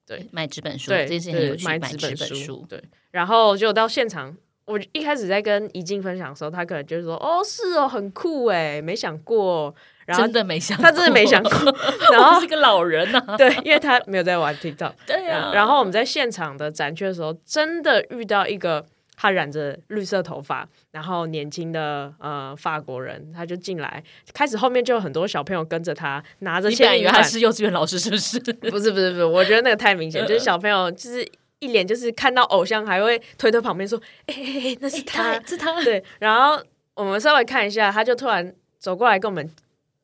[0.04, 2.84] 对，买纸本书，对，这件事情很有趣，买纸本书，对。
[3.12, 9.74] 然后就到现场，我一开始在跟怡静分享的时候，他可能就是说：“哦，是哦，很酷哎，没想过。”
[10.06, 11.52] 然后真的没想过，他真的没想过。
[12.12, 15.52] 然后 是个老人呐、啊，对，因为他没有在玩 TikTok，对呀、啊。
[15.54, 18.86] 然后我们在现场的展区的时候，真的遇到一个。
[19.16, 26.68] 他染着绿色头发，然后年轻的呃法国人，他就进来，开始后面就有很多小朋友跟着他，拿着。
[26.68, 28.40] 你本来以为他是幼稚园老师，是 不是？
[28.40, 31.26] 不是不是不是，我觉得那个太明显， 就是小朋友就是
[31.64, 36.62] 一脸就是看到偶像，还会推推旁边说：“哎哎哎，那是他，是他。”对，然后
[36.96, 39.50] 我们稍微看一下，他就突然走过来跟我们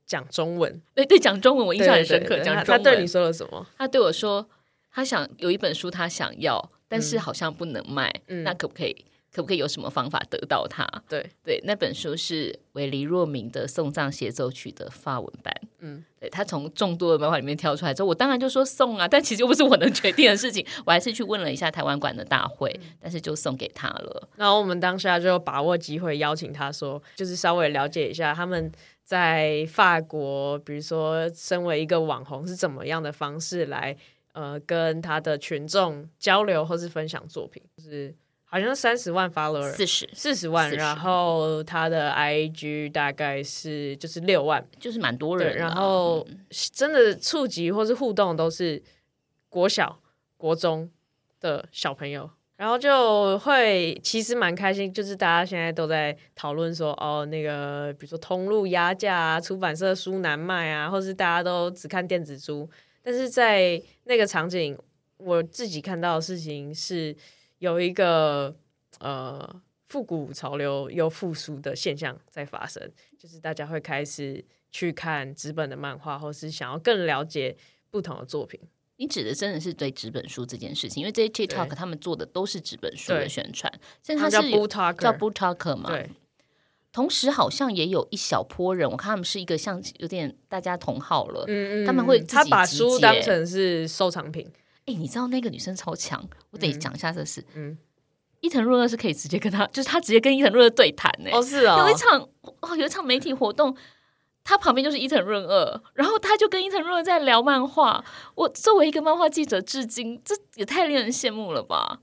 [0.05, 0.81] 讲中文。
[0.95, 2.37] 对对，讲中文我印象很深刻。
[2.37, 3.65] 讲中文他，他对你说了什么？
[3.77, 4.47] 他对我说，
[4.91, 6.69] 他想有一本书，他想要。
[6.91, 9.05] 但是好像不能卖，嗯，那可不可以？
[9.33, 10.87] 可不可以有什么方法得到它？
[11.07, 15.53] 对对，那本书是韦黎若明的《送葬协奏曲》的法文版。
[15.79, 24.29] 嗯，对，他从众多的漫画里面挑出来之后，我当然就说送啊， 但其实又不是我能决定的事情，我还是去问了一下台湾馆的大会，嗯，但是就送给他了。
[24.35, 28.71] 然后我们当下就把握机会邀请他说，就是稍微了解一下他们
[29.03, 33.95] 在法国，比如说身为一个网红是怎么样的方式来。
[34.33, 38.13] 呃，跟他的群众交流或是分享作品，就是
[38.51, 45.55] 好像三十万 follower，四十四十万，然后他的 IG 大概是就是六万，就是蛮多人。
[45.55, 46.27] 然后
[46.73, 48.81] 真的触及或是互动都是
[49.49, 49.99] 国小、
[50.35, 50.89] 国中
[51.39, 62.67] 的小朋友，然后就会其实蛮开心，就是大家现在都在讨论说，哦，那个比如说通路压价啊，出版社书难卖啊，或是大家都只看电子书。
[63.03, 64.75] 但是在那个场景，
[65.17, 67.15] 我自己看到的事情是
[67.59, 68.53] 有一个
[68.99, 77.55] 呃复古潮流又复苏的现象在发生，就是大家会开始去看纸本的漫画，或是想要更了解
[77.89, 78.59] 不同的作品。
[78.97, 85.89] 你指的真的是对纸本书这件事情，因为这些 TikTok 他们做的都是纸本书的宣传，现在他是叫 BookToker 嘛。
[85.89, 86.09] 对。
[86.91, 94.51] 同时，好像也有一小波人，我看他们是一个像有点大家同好了，嗯嗯，他们会他把书当成是收藏品。
[94.89, 97.45] 哎、欸，你知道那个女生超强，我得讲一下这事。
[97.53, 97.77] 嗯，
[98.39, 101.29] 伊藤润二是可以直接跟他，就是他直接跟伊藤润二对谈呢。
[101.31, 102.27] 哦，是哦，有一场
[102.61, 103.75] 哦，有一场媒体活动，
[104.43, 108.03] 他旁边就是伊藤润二，然后他就跟伊藤润二在聊漫画。
[108.33, 111.99] 我作为一个漫画记者，至今这也太令人羡慕了吧。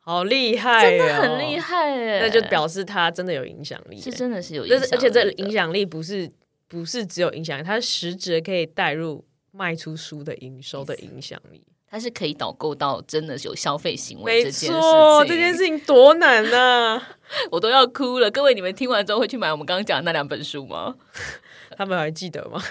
[0.00, 2.20] 好厉害、哦，真的很厉害哎！
[2.20, 6.30] 那就表示他真的有影响力，是真的是有影响力，而且这影响力不是
[6.66, 11.64] 不是只有影响力，它实质可以带入卖出书的营收的影响力，
[11.94, 14.74] 它是可以导购到真的是有消费行为这件事情。
[15.28, 17.00] 这件事情多难啊！
[17.52, 18.28] 我都要哭了。
[18.32, 20.96] 各位，你们听完之后会去买我们刚刚讲的那两本书吗？
[21.78, 22.60] 他们还记得吗？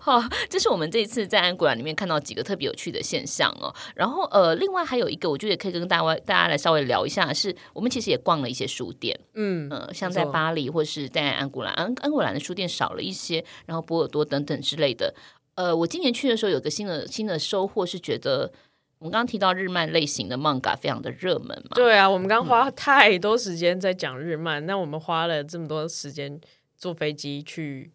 [0.00, 3.74] 好，这是我们这一次在安古兰里面看到几个特别有趣的现象哦。
[3.94, 15.14] 然后呃，另外还有一个，我觉得也可以跟大家大家来稍微聊一下，是我们其实也逛了一些书店，嗯呃，像在巴黎或是在安古兰，安安古兰的书店少了一些，然后波尔多等等之类的。
[15.60, 18.50] 呃，我今年去的时候有个新的新的收获，是觉得
[18.98, 21.72] 我们刚刚提到日漫类型的漫画非常的热门嘛。
[21.74, 26.40] 对啊，我们刚花太多时间在讲日漫，那、嗯、我们花了这么多时间
[26.78, 27.92] 坐飞机去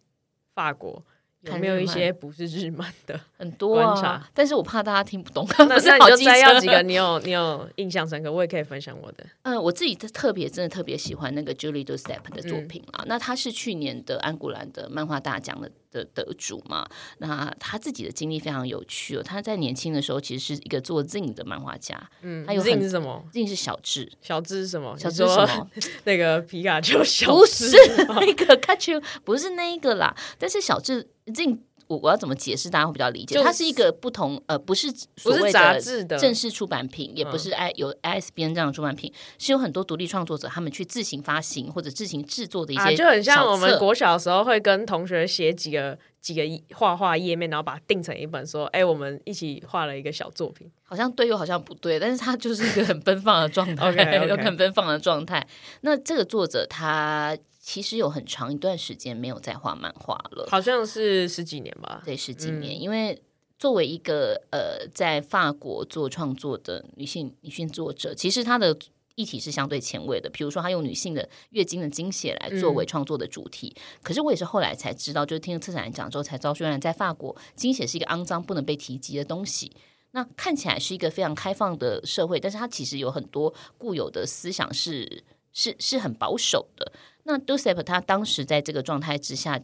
[0.53, 1.03] 法国。
[1.47, 4.27] 有没有一些不是日漫的 很多啊？
[4.33, 5.47] 但是我怕大家听不懂。
[5.59, 9.23] 那那你就摘要几个，你有你有印象深刻，我也可以分享我的。
[9.43, 13.03] 嗯，我自己特别真的特别喜欢那个 Julie Do Step 的作品啊。
[13.03, 16.85] 嗯、那他是去年的安古兰的漫画大奖的的得主嘛？
[17.19, 19.23] 那他自己的经历非常有趣哦。
[19.23, 21.97] 他在年轻的时候其实是一个做 Zine 的漫画家。
[22.21, 24.11] 嗯，他有 Zine 是什么？Zine 是小智。
[24.21, 24.97] 小智是什么？
[24.99, 25.69] 小智是什么？
[26.03, 27.71] 那个皮卡丘小不是
[28.07, 30.13] 那个 卡丘，不是那一个啦。
[30.37, 31.59] 但是小智 Zine。
[31.87, 33.41] 我我要怎么解释大家会比较理解？
[33.43, 46.41] 它是一个不同呃，不是所谓杂志的正式出版品，也不是 I 有 ISBN 这样的出版品，是有很多独立创作者他们去自行发行或者自行制作的一些、啊，就很像我们国小的时候会跟同学写几个几个
[46.75, 53.85] 画画页面，然后把它定成一本，说哎，我们一起画了一个小作品，好像对又好像不对，但是它就是一个很奔放的状态
[54.43, 55.45] 很奔放的状态。
[55.81, 57.37] 那这个作者他。
[57.65, 61.99] 其实有很长一段时间没有再画漫画了，好像是十几年吧。
[62.05, 62.79] 对，十几年。
[62.79, 63.19] 嗯、因为
[63.57, 68.77] 作为一个呃在法国做创作的女性女性作者，其实她的
[69.15, 70.29] 议题是相对前卫的。
[70.29, 73.75] 比如说，她用女性的月经的经血来作为创作的主题。
[73.75, 79.75] 嗯、可是我也是后来才知道，就是听了策展人讲之后才知道，虽然在法国经血是一个肮脏不能被提及的东西。
[80.11, 86.91] 那看起来是一个非常开放的社会，但是它其实有很多固有的思想是是是很保守的。
[87.27, 89.61] 那 Duceppe 他当时在这个状态之下，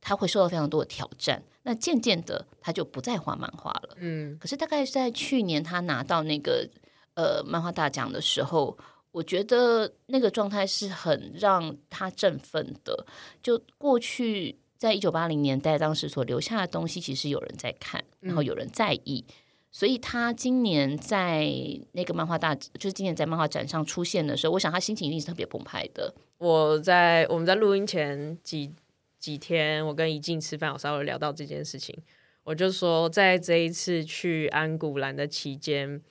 [0.00, 1.42] 他会受到非常多的挑战。
[1.62, 3.96] 那渐渐的，他就不再画漫画了。
[3.98, 6.66] 嗯，可是大概在去年他拿到那个
[7.14, 8.76] 呃漫画大奖的时候，
[9.12, 13.06] 我觉得那个状态是很让他振奋的。
[13.42, 19.24] 就过去在一九八零年代当时所留下的东西，其实有人在看，然后有人在意。
[19.28, 19.34] 嗯
[19.78, 21.48] 所以他今年在
[21.92, 26.12] 那个漫画大，就是今年在漫画展上出现的时候，我想他心情一定是特别澎湃的。
[26.38, 28.72] 我在我们在录音前几
[29.20, 31.96] 几天，我跟怡静吃饭，我稍微聊到这件事情，
[32.42, 36.02] 我就说，在这一次去安古兰的期间，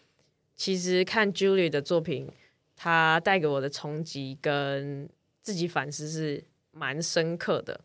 [0.56, 2.32] 其实看 Julie 的作品，
[2.78, 5.10] 他带给我的冲击跟
[5.42, 6.42] 自己反思是
[6.72, 7.82] 蛮深刻的，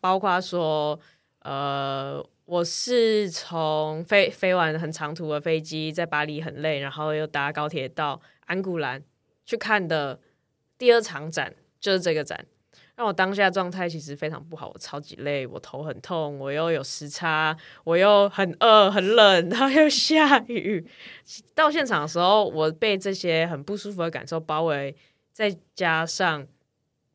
[0.00, 0.98] 包括说，
[1.40, 2.24] 呃。
[2.50, 9.00] 我是从飞飞完很长途的飞机，在巴黎很累，然后又搭高铁到安古兰
[9.46, 10.18] 去看的
[10.76, 12.44] 第二场展，就是这个展。
[12.96, 20.84] 让我当下状态其实非常不好，我超级累，我头很痛，我又有时差，我又很饿很冷， 然后又下雨。
[21.54, 24.96] 到现场的时候，我被这些很不舒服的感受包围，
[25.32, 26.44] 再加上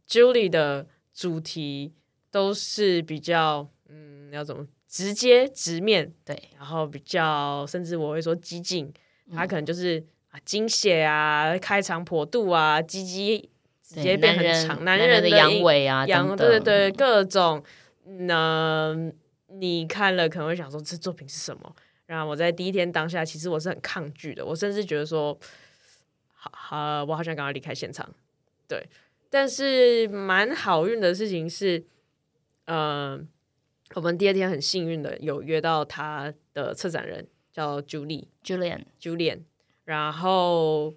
[0.08, 1.94] Julie 的主题
[2.32, 4.66] 都是比较，嗯，要怎么？
[4.88, 8.94] 直接直面对，然后比较甚至我会说激进，
[9.34, 13.50] 他可能就是啊精血啊开肠破肚啊，鸡鸡
[13.82, 17.64] 直接变很长，男人，的阳痿啊，阳对对对各种，
[18.04, 18.96] 那
[19.48, 21.76] 你看了可能会想说这作品是什么？
[22.06, 25.38] 然后我在第一天当下其实我是很抗拒的，我甚至觉得说
[26.32, 28.08] 好好我好想赶快离开现场，
[28.68, 28.88] 对，
[29.30, 31.80] 但是蛮好运的事情是，
[32.66, 32.78] 嗯、
[33.18, 33.28] 呃。
[33.94, 39.42] 我们第二天很幸运的有约到他的策展人，叫 Julie Julian Julian，
[39.86, 40.94] 然后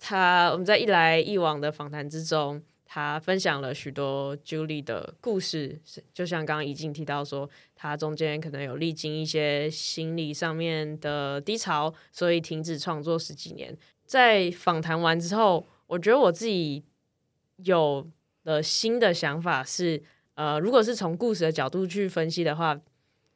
[0.00, 5.78] 他我们在一来一往的访谈之中，他分享了许多 Julie 的故事，
[6.14, 13.76] 就像刚刚怡静提到说，他中间可能有历经一些心理上面的低潮，所以停止创作十几年。
[14.06, 16.82] 在访谈完之后，我觉得我自己
[17.58, 18.10] 有
[18.44, 20.02] 了新的想法是。
[20.36, 22.78] 呃，如果是从故事的角度去分析的话，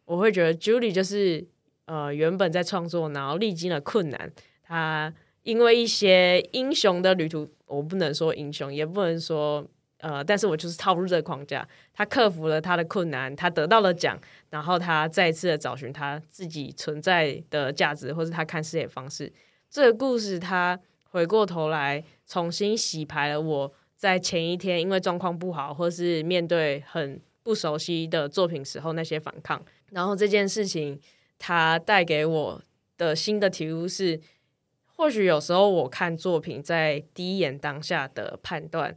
[0.05, 1.47] 我会觉得 Julie 就是
[1.87, 4.31] 呃原本在创作，然后历经了困难，
[4.63, 9.67] 他因为一些英雄的旅途，我不能说英雄，也不能说
[10.01, 14.21] 呃，但是我就是套入这个框架，他克服了他的困难，他得到了奖，
[14.51, 19.33] 然后他再次的找寻他自己存在的价值，或是他看世界方式。
[19.71, 23.73] 这个故事他回过头来重新洗牌了我。
[24.01, 30.99] 在前一天，因为状况不好，或是面对很不熟悉的作品时候，那些反抗，然后这件事情，
[31.39, 32.63] 它带给我
[32.97, 34.19] 的新的体悟是，
[34.87, 38.97] 或许有时候我看作品，在第一眼当下的判断，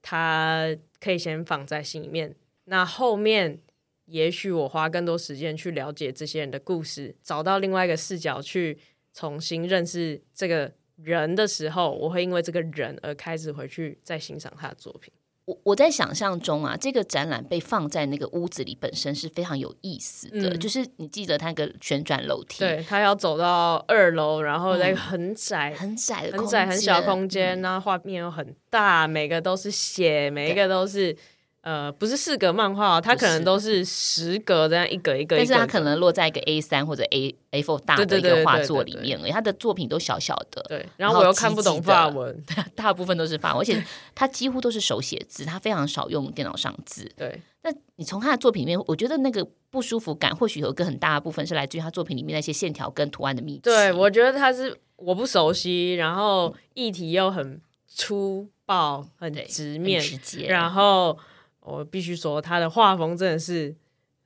[0.00, 3.60] 它可以先放在心里面，那后面，
[4.06, 8.78] 也许我花更多时间去了解这些人的故事，找到另外一个视角去
[9.12, 10.72] 重新认识这个。
[11.02, 15.12] 人的时候，我会因为这个人而开始回去再欣赏他的作品。
[15.44, 20.50] 我我在想象中啊，这个展览被放在那个屋子里本身是非常有意思的。
[20.50, 31.16] 嗯、就是你记得它那个旋转楼梯，对，他要走到二楼，然后在很窄、嗯、很窄的、很窄很小空间，然后画面又很大，每个都是血，每一个都是。
[31.62, 39.30] 呃，不是四格漫画，它可能都是十格这样一格一格，但是它可能落在一个 A 三或者 A A four 大的一个画作里面，而已。
[39.30, 40.84] 他的作品都小小的，对。
[40.96, 42.42] 然后我又看不懂法文，
[42.74, 43.80] 大部分都是法文，而且
[44.12, 47.08] 他几乎都是手写字，他非常少用电脑上字。
[47.16, 47.40] 对。
[47.62, 53.60] 那你从他的作品里面，我觉得那个不舒服感，或许有一个很大的部分是来自于他作品里面那些线条跟图案的密集。
[53.60, 61.16] 对，我觉得他是我不熟悉，然后议题又很粗暴、很直面、直接，然后。
[61.62, 63.74] 我必须说，他的画风真的是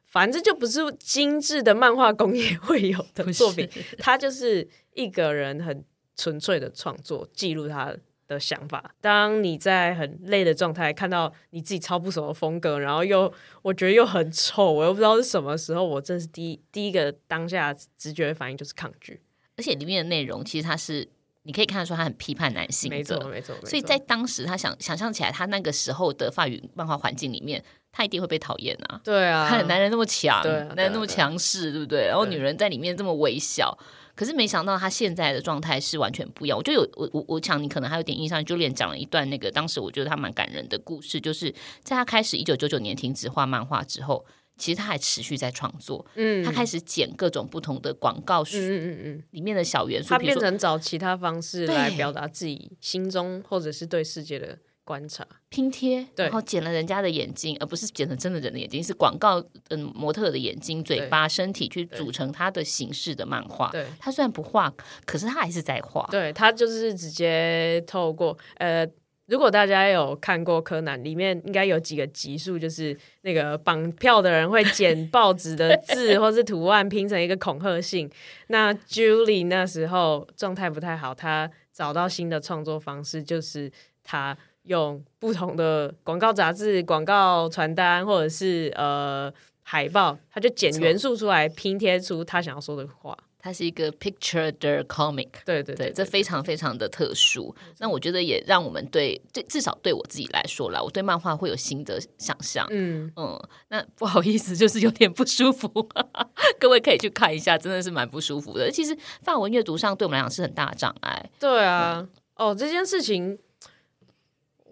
[0.04, 3.68] 反正就不是精致的漫画工业会有的作品，
[3.98, 5.84] 他就是一个人很
[6.16, 7.94] 纯粹的创作，记录他
[8.26, 8.94] 的想法。
[9.00, 13.30] 当你在很累的状态，看到你自己超不熟的风格，然后又
[13.62, 19.20] 我觉得又很丑，我又不知道是什么时候，我真是第一第一个当下直觉反应就是抗拒。
[19.58, 21.08] 而且里面的内容其实他是。
[21.46, 23.54] 你可以看得出他很批判男性的，没错没错。
[23.64, 29.00] 所以在当时，他想想象起来，他那个时候的法语漫画环境里面，他一定会被讨厌啊。
[29.04, 32.08] 对啊，他男人那么强，对啊、男人那么强势，对不对？
[32.08, 33.78] 然后女人在里面这么微小，
[34.14, 36.58] 可是没想到他现在的状态是完全不一样。
[36.58, 41.50] 我就有我我我想你可能还有点印象，Julian 讲了一段那个当时我觉得他蛮感人的故事，就是
[41.82, 44.26] 在他开始一九九九年停止画漫画之后。
[44.56, 63.68] 其实他还持续在创作，嗯，他开始剪各种不同的广告书，嗯嗯嗯，里面的小元素，他变成找其他方式来表达自己心中或者是对世界的观察，拼贴，然后剪了人家的眼睛，而不是剪成真的人的眼睛，是广告嗯模特的眼睛、嘴巴、身体去组成他的形式的漫画。
[63.70, 64.72] 对，他虽然不画，
[65.04, 66.08] 可是他还是在画。
[66.10, 68.88] 对，他就是直接透过呃。
[69.26, 78.08] 如果大家有看过柯南，里面应该有几个集数，就是那个绑票的人会剪报纸的字或是图案拼成一个恐吓信。
[78.48, 83.70] 那 Julie 那时候状态不太好，她找到新的创作方式，就是
[84.04, 93.18] 她用不同的广告杂志、广告传单或者是呃海报，她就剪元素出来拼贴出她想要说的话。
[93.38, 97.54] 它是一个 picture the comic，对对对，对，这非常非常的特殊。
[97.78, 102.66] 那我觉得也让我们对，对至少对我自己来说啦，我对漫画会有新的想象。
[102.70, 105.68] 嗯嗯，那不好意思，就是有点不舒服，
[106.58, 108.70] 各位可以去看一下，真的是蛮不舒服的。
[108.70, 111.30] 其实范文阅读上对我们来讲是很大的障碍。
[111.38, 111.98] 对啊，
[112.34, 113.38] 嗯、哦，这件事情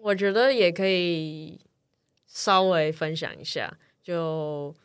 [0.01, 1.59] 我觉得也可以
[2.27, 3.77] 稍微分享一下。
[4.03, 4.75] 就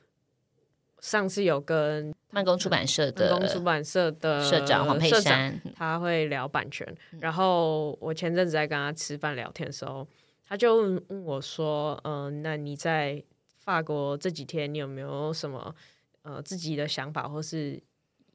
[1.01, 2.15] 上次有跟。
[2.33, 6.87] 慢工出版社的慢工出版社的社长黄佩珊，他会聊版权。
[7.11, 10.07] 嗯、然后我前阵子在跟他吃饭聊天的时候，
[10.47, 13.21] 他就问我说：“嗯、呃，那你在
[13.59, 15.75] 法国这几天，你有没有什么
[16.23, 17.83] 呃自己的想法，或是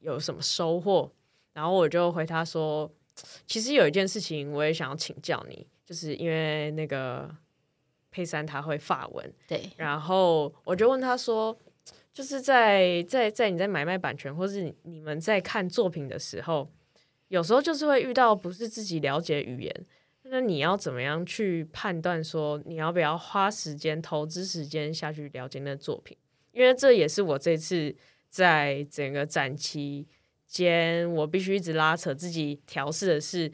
[0.01, 1.09] 有什么收获？”
[1.55, 2.91] 然后我就回他说
[3.47, 7.33] ：“其实有一件事情，我也想要请教你，就是因为那个
[8.11, 9.71] 佩珊他会法文，对。
[9.77, 11.57] 然后我就问他说。”
[12.15, 16.71] 就是在在在你在买卖版权，或是你们在看作品的时候，
[17.27, 19.85] 有时候就是会遇到不是自己了解语言，
[20.23, 26.15] 那你要怎么样去判断说你要不要花时间投资时间下去了解那作品？
[26.53, 27.93] 因为这也是我这次
[28.29, 30.07] 在整个展期
[30.47, 33.51] 间，我必须一直拉扯自己调试的是，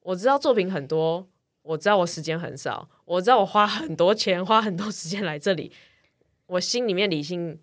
[0.00, 1.28] 我知道作品很多，
[1.60, 5.70] 我知道我时间很少，我知道我花很多钱花很多时间来这里，
[6.46, 7.60] 我心里面理性。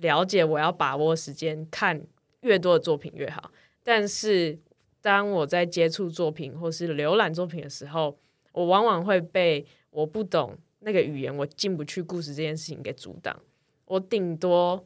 [0.00, 2.02] 了解，我要把握时间看
[2.40, 3.50] 越多的作品越好。
[3.82, 4.58] 但是
[5.00, 8.18] 当我在接触作品或是浏览作品的时候，
[8.52, 13.40] 我往往会被我不懂那个语言，我进不去故事这件事情给阻挡。
[13.86, 14.84] 我顶多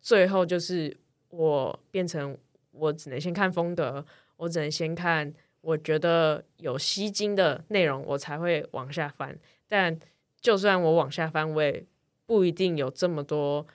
[0.00, 0.96] 最后就是
[1.30, 2.36] 我变成
[2.72, 4.04] 我只能先看风格，
[4.36, 9.38] 我只能先看我觉得有吸睛的内容，我才会往下翻。
[9.68, 9.98] 但
[10.40, 11.86] 就算我往下翻，我也
[12.26, 13.66] 不一定有这么多。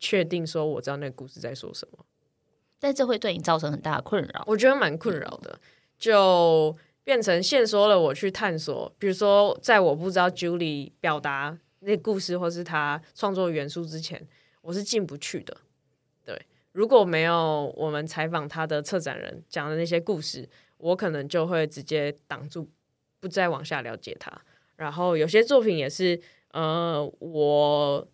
[0.00, 2.04] 确定说我知道那个故事在说什么，
[2.80, 4.42] 但这会对你造成很大的困扰。
[4.46, 5.60] 我觉得蛮困扰的，
[5.98, 6.74] 就
[7.04, 8.90] 变成限缩了我去探索。
[8.98, 14.26] 比如说，在我不知道 Julie 表达那故事或是他创作元素之前，
[14.62, 15.54] 我是进不去的。
[16.24, 20.48] 对，如果没有我们采访他的策展人讲的那些故事，
[20.78, 22.66] 我可能就会直接挡住，
[23.20, 24.32] 不再往下了解他。
[24.76, 26.18] 然后有些作品也是，
[26.52, 28.08] 呃，我。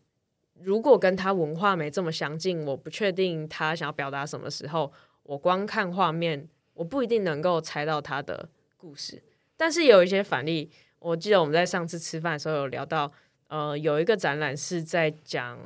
[0.60, 4.92] 如果跟他文化没这么相近，我不确定他想要表达什么时候，
[5.22, 9.22] 我光看画面，我不一定能够猜到他的故事。
[9.56, 13.12] 但是有一些反例，我记得我们在上次吃饭的时候有聊到，
[13.48, 15.58] 呃，有一个展览是在讲，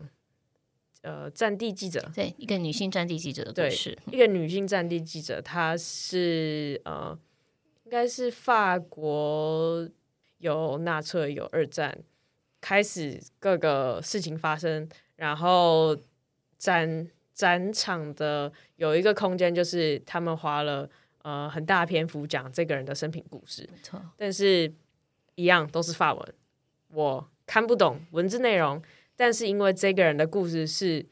[1.03, 7.19] 呃，战地记者，对，一个女性战地记者的故事，一个女性战地记者，她是呃，
[7.85, 9.89] 应该是法国
[10.39, 11.99] 有纳粹有二战。
[12.61, 15.97] 开始各个事情发生，然后
[16.59, 20.89] 展展场的有一个空间，就是他们花了
[21.23, 23.69] 呃很大篇幅讲这个人的生平故事。
[24.17, 24.73] 但是
[25.37, 26.35] 一样都是法文，
[26.89, 28.83] 我看不懂文字内容，
[29.17, 31.07] 但是因为这个人的故事是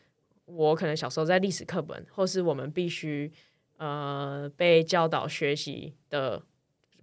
[0.44, 3.32] 我可能小时候在历史课本，或是我们必须
[3.78, 6.42] 呃被教导学习的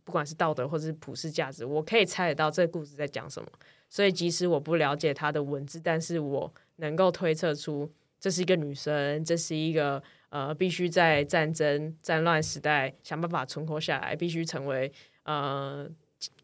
[0.04, 3.50] 不管是道德或者是普世价值，我可以猜得到这个故事在讲什么。
[3.96, 7.90] 所以即使我不了解他的文字，但是我能够推测出
[8.20, 14.92] 这是一个女生，这是一个呃必须在战争战乱时代想办法存活下来，必须成为
[15.24, 15.88] 呃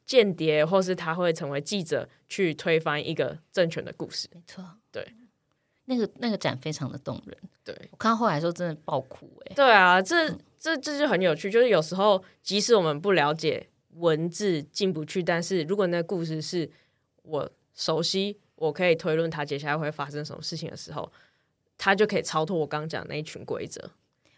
[0.06, 4.30] 间谍，或是他会成为记者去推翻一个政权的故事。
[4.34, 5.06] 没错，对，
[5.84, 7.38] 那个那个展非常的动人。
[7.66, 9.54] 对，我看到后来时候真的爆哭哎。
[9.54, 16.70] 对啊，这这这就很有趣，就是有时候即使我们不了解文字进不去，但是如果那个故事是
[17.24, 21.12] 我熟悉，我可以推论他接下来会发生什么事情的时候，
[21.78, 23.92] 他就可以超脱我刚刚讲的那一群规则。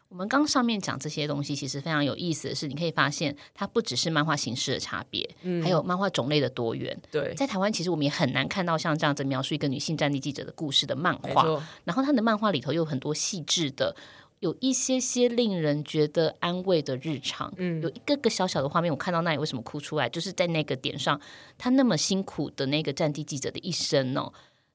[0.09, 6.95] 我们刚上面讲这些东西，其实非常有意思的是，你可以发现它不只是漫画形式的差别，嗯，还有漫画种类的多元。
[7.09, 11.59] 对，在台湾其实我们也很难看到像这样子描述一个女性战地记者的故事的漫画。
[11.83, 13.95] 然后他的漫画里头有很多细致的，
[14.43, 17.51] 有一些些令人觉得安慰的日常。
[17.55, 21.17] 嗯，有一个个小小的画面，我看到那里为什么哭出来，就是在那个点上，
[21.57, 24.33] 他那么辛苦的那个战地记者的一生哦。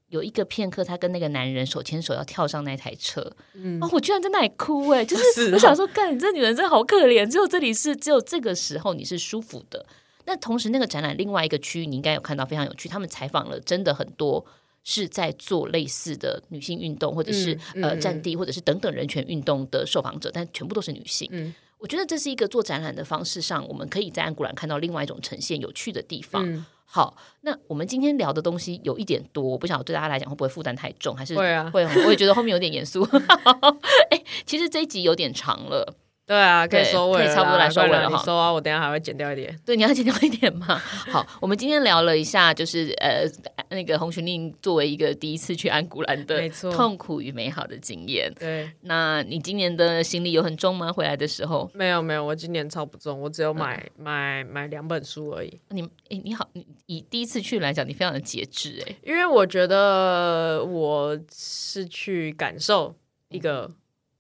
[0.08, 9.84] 有一个片刻，他跟那个男人手牵手要跳上那台车，嗯，哦，我居然在那里哭哎，就是 我想说，干，你这女人真的好可怜，只有这里是只有这个时候你是舒服的。
[10.24, 14.46] 那同时，那个展览另外一个区域，你应该有看到非常有趣，他们采访了真的很多
[14.84, 21.28] 是在做类似的女性运动，或者是、嗯、呃战地，或者是等等人权运动的受访者，但全部都是女性。
[21.32, 26.44] 嗯，我觉得这是一个做展览的方式上，我们可以在安古兰看到另外一种呈现有趣的地方。
[26.50, 31.70] 嗯好，那我们今天聊的东西有一点多，我不晓得对大家来讲会不会负担太重，还是会啊？
[31.70, 33.06] 会，我也觉得后面有点严肃。
[34.08, 35.94] 哎，其实这一集有点长了。
[36.28, 38.16] 对啊，可以收尾了，可以差不多来收尾了你。
[38.18, 39.58] 收啊，我等下还会剪掉一点。
[39.64, 40.76] 对，你要剪掉一点嘛。
[41.10, 43.24] 好，我们今天聊了一下，就是呃，
[43.70, 48.30] 那个红裙令作为一个第一次去安古兰的痛苦与美好的经验。
[48.38, 50.92] 对，那你今年的行李有很重吗？
[50.92, 51.70] 回来的时候？
[51.72, 55.58] 没有没有，我今年超不重，我只有买、嗯、买买两本书而已。
[55.70, 62.94] 你哎，你好，你以第一次去来讲，你非常的节制哎，因为我觉得我是去感受
[63.30, 63.70] 一个。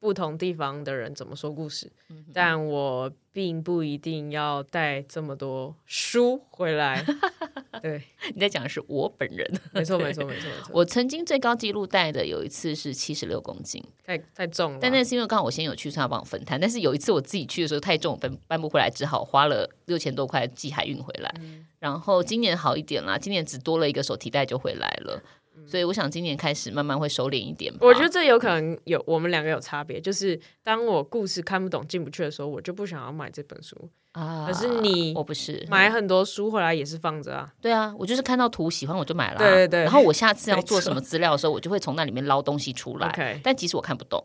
[0.00, 7.04] 不同地方的人怎么说故事，嗯、但我并不一定要带这么多书回来。
[7.82, 8.02] 对，
[8.34, 10.70] 你在讲的是我本人， 没错，没错，没错，没错。
[10.72, 14.78] 我曾经最高纪录带的有一次是七十六公斤，太太重了。
[14.80, 16.60] 但那是因为刚好我先有去，所以要帮我分摊。
[16.60, 21.32] 但是有一次我自己去的时候太重，我搬搬不回来，只好花了六千多块寄海运回来。
[21.40, 25.22] 嗯、然后今年好一点啦，今年只多了一个手提袋就回来了。
[25.68, 27.72] 所以我想今年开始慢慢会收敛一点。
[27.80, 33.76] 我觉得这有可能有我们两个有差别，就是当我故事看不懂进不去的时候，我就不想要买这本书
[34.12, 34.46] 啊。
[34.46, 37.52] 可是你我不是买很多书回来也是放着啊。
[37.60, 39.38] 对啊，我就是看到图喜欢我就买了。
[39.38, 39.80] 对对对。
[39.82, 43.40] 然后我下次要做什么资料的时候，我就会从那里面捞东西出来。
[43.44, 44.22] 但即使我看不懂。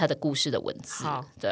[0.00, 1.50] 他的故事的文字，好对，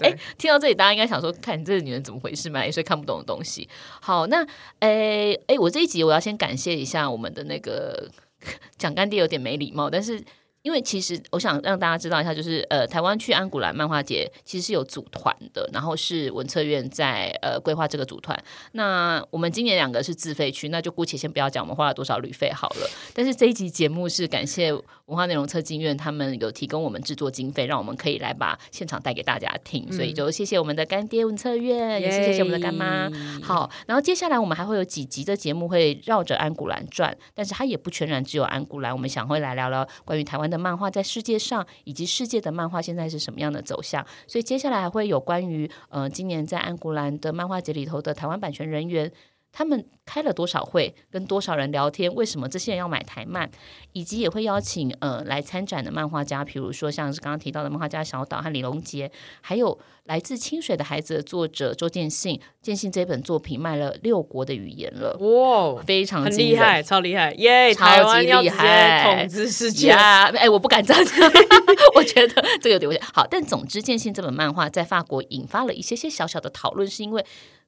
[0.00, 3.68] 哎， 听到这里，大家应该想说，看你这个女人怎么回事，买了一堆看不懂的东西。
[4.00, 4.44] 好，那，
[4.80, 8.10] 哎哎，我这一集我要先感谢一下我们的那个
[8.76, 10.20] 讲干爹有点没礼貌，但是。
[10.64, 18.34] 因为其实我想让大家知道一下，就是呃，台湾去安古兰漫画节其实是有组团的，然后是文策院在呃规划这个组团。
[18.72, 22.88] 那我们今年两个是自费去，那就姑且先不要讲我们花了多少旅费好了。
[23.12, 33.10] 但是这一集节目是感谢文化内容策进院，他们有提供我们制作经费，让我们可以来把现场带给大家听，所以就谢谢我们的干爹文策院，也是谢谢我们的干妈。
[33.42, 40.53] 好，然后接下来我们还会有几集的节目会绕着安古兰转，但是它也不全然只有安古兰，我们想会来聊聊关于台湾的。
[40.58, 44.04] 漫画在世界上，以及世界的漫画现在是什么样的走向？
[44.26, 49.10] 所以接下来还会有关于呃，今年在安古兰的漫画节里头的台湾版权人员。
[49.56, 52.12] 他们开了多少会，跟多少人聊天？
[52.12, 53.48] 为什么这些人要买台漫？
[53.92, 59.08] 以及也会邀请呃来参展的漫画家，比如说像是刚刚提到的漫画家小岛和李龙杰，
[59.40, 62.40] 还有来自清水的孩子的作者周建信。
[62.60, 67.76] 建信这本作品卖了六国的语言了，哇，非常厉害，超厉害，耶、yeah！
[67.76, 71.30] 台湾要直接统治世界，哎、yeah，我不敢这样讲，
[71.94, 73.04] 我觉得这个有点危险。
[73.12, 77.24] 好，但总之，建信这本漫画在法国引发了一些些小小的讨论，是因为。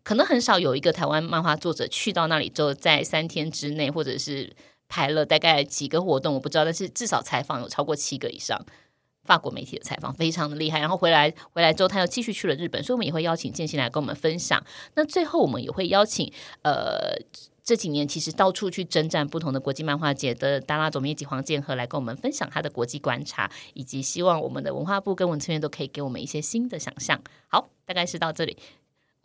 [0.06, 4.54] 可能很少有一个台湾漫画作者去到那里之后，在三天之内，或者是
[4.86, 8.64] 排了大概几个活动，我不知道，但是至少采访有超过七个以上。
[9.24, 14.64] 法国媒体的采访非常的厉害，然后回来回来之后，他又继续去了日本，所以我们也会邀请建新来跟我们分享。
[14.94, 16.32] 那最后我们也会邀请
[16.62, 17.16] 呃
[17.64, 27.20] 这几年其实到处去征战不同的国际漫画节的达拉总编辑黄建和来跟我们分享他的国际观察，以及希望我们的文化部跟文策院都可以给我们一些新的想象。
[27.48, 28.56] 好，大概是到这里。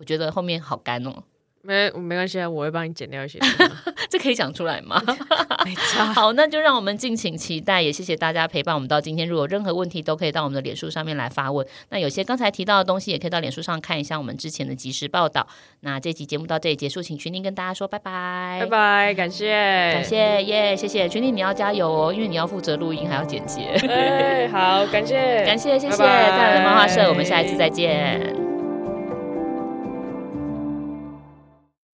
[0.01, 1.13] 我觉得后面好干哦，
[1.61, 3.37] 没没关系啊，我会帮你剪掉一些。
[4.09, 4.99] 这可以讲出来吗？
[5.63, 6.05] 没差。
[6.11, 7.79] 好，那就让我们敬请期待。
[7.83, 9.27] 也谢谢大家陪伴我们到今天。
[9.27, 11.65] 如果有任何问题，都可以到我们的脸书上面来发问。
[11.89, 15.45] 那有些刚才提到的东西，也可以到脸书上看一下我们之前的即时报道。
[15.81, 19.53] 那这集节目到这里结束，请群宁跟大家说拜拜，拜拜，感谢，
[19.93, 23.61] 感谢耶，谢谢群宁，你要加油哦，因为你要负责录音还要剪辑。
[23.87, 28.60] 哎，好，感谢，感谢，谢谢大人的漫画社，我们下一次再见。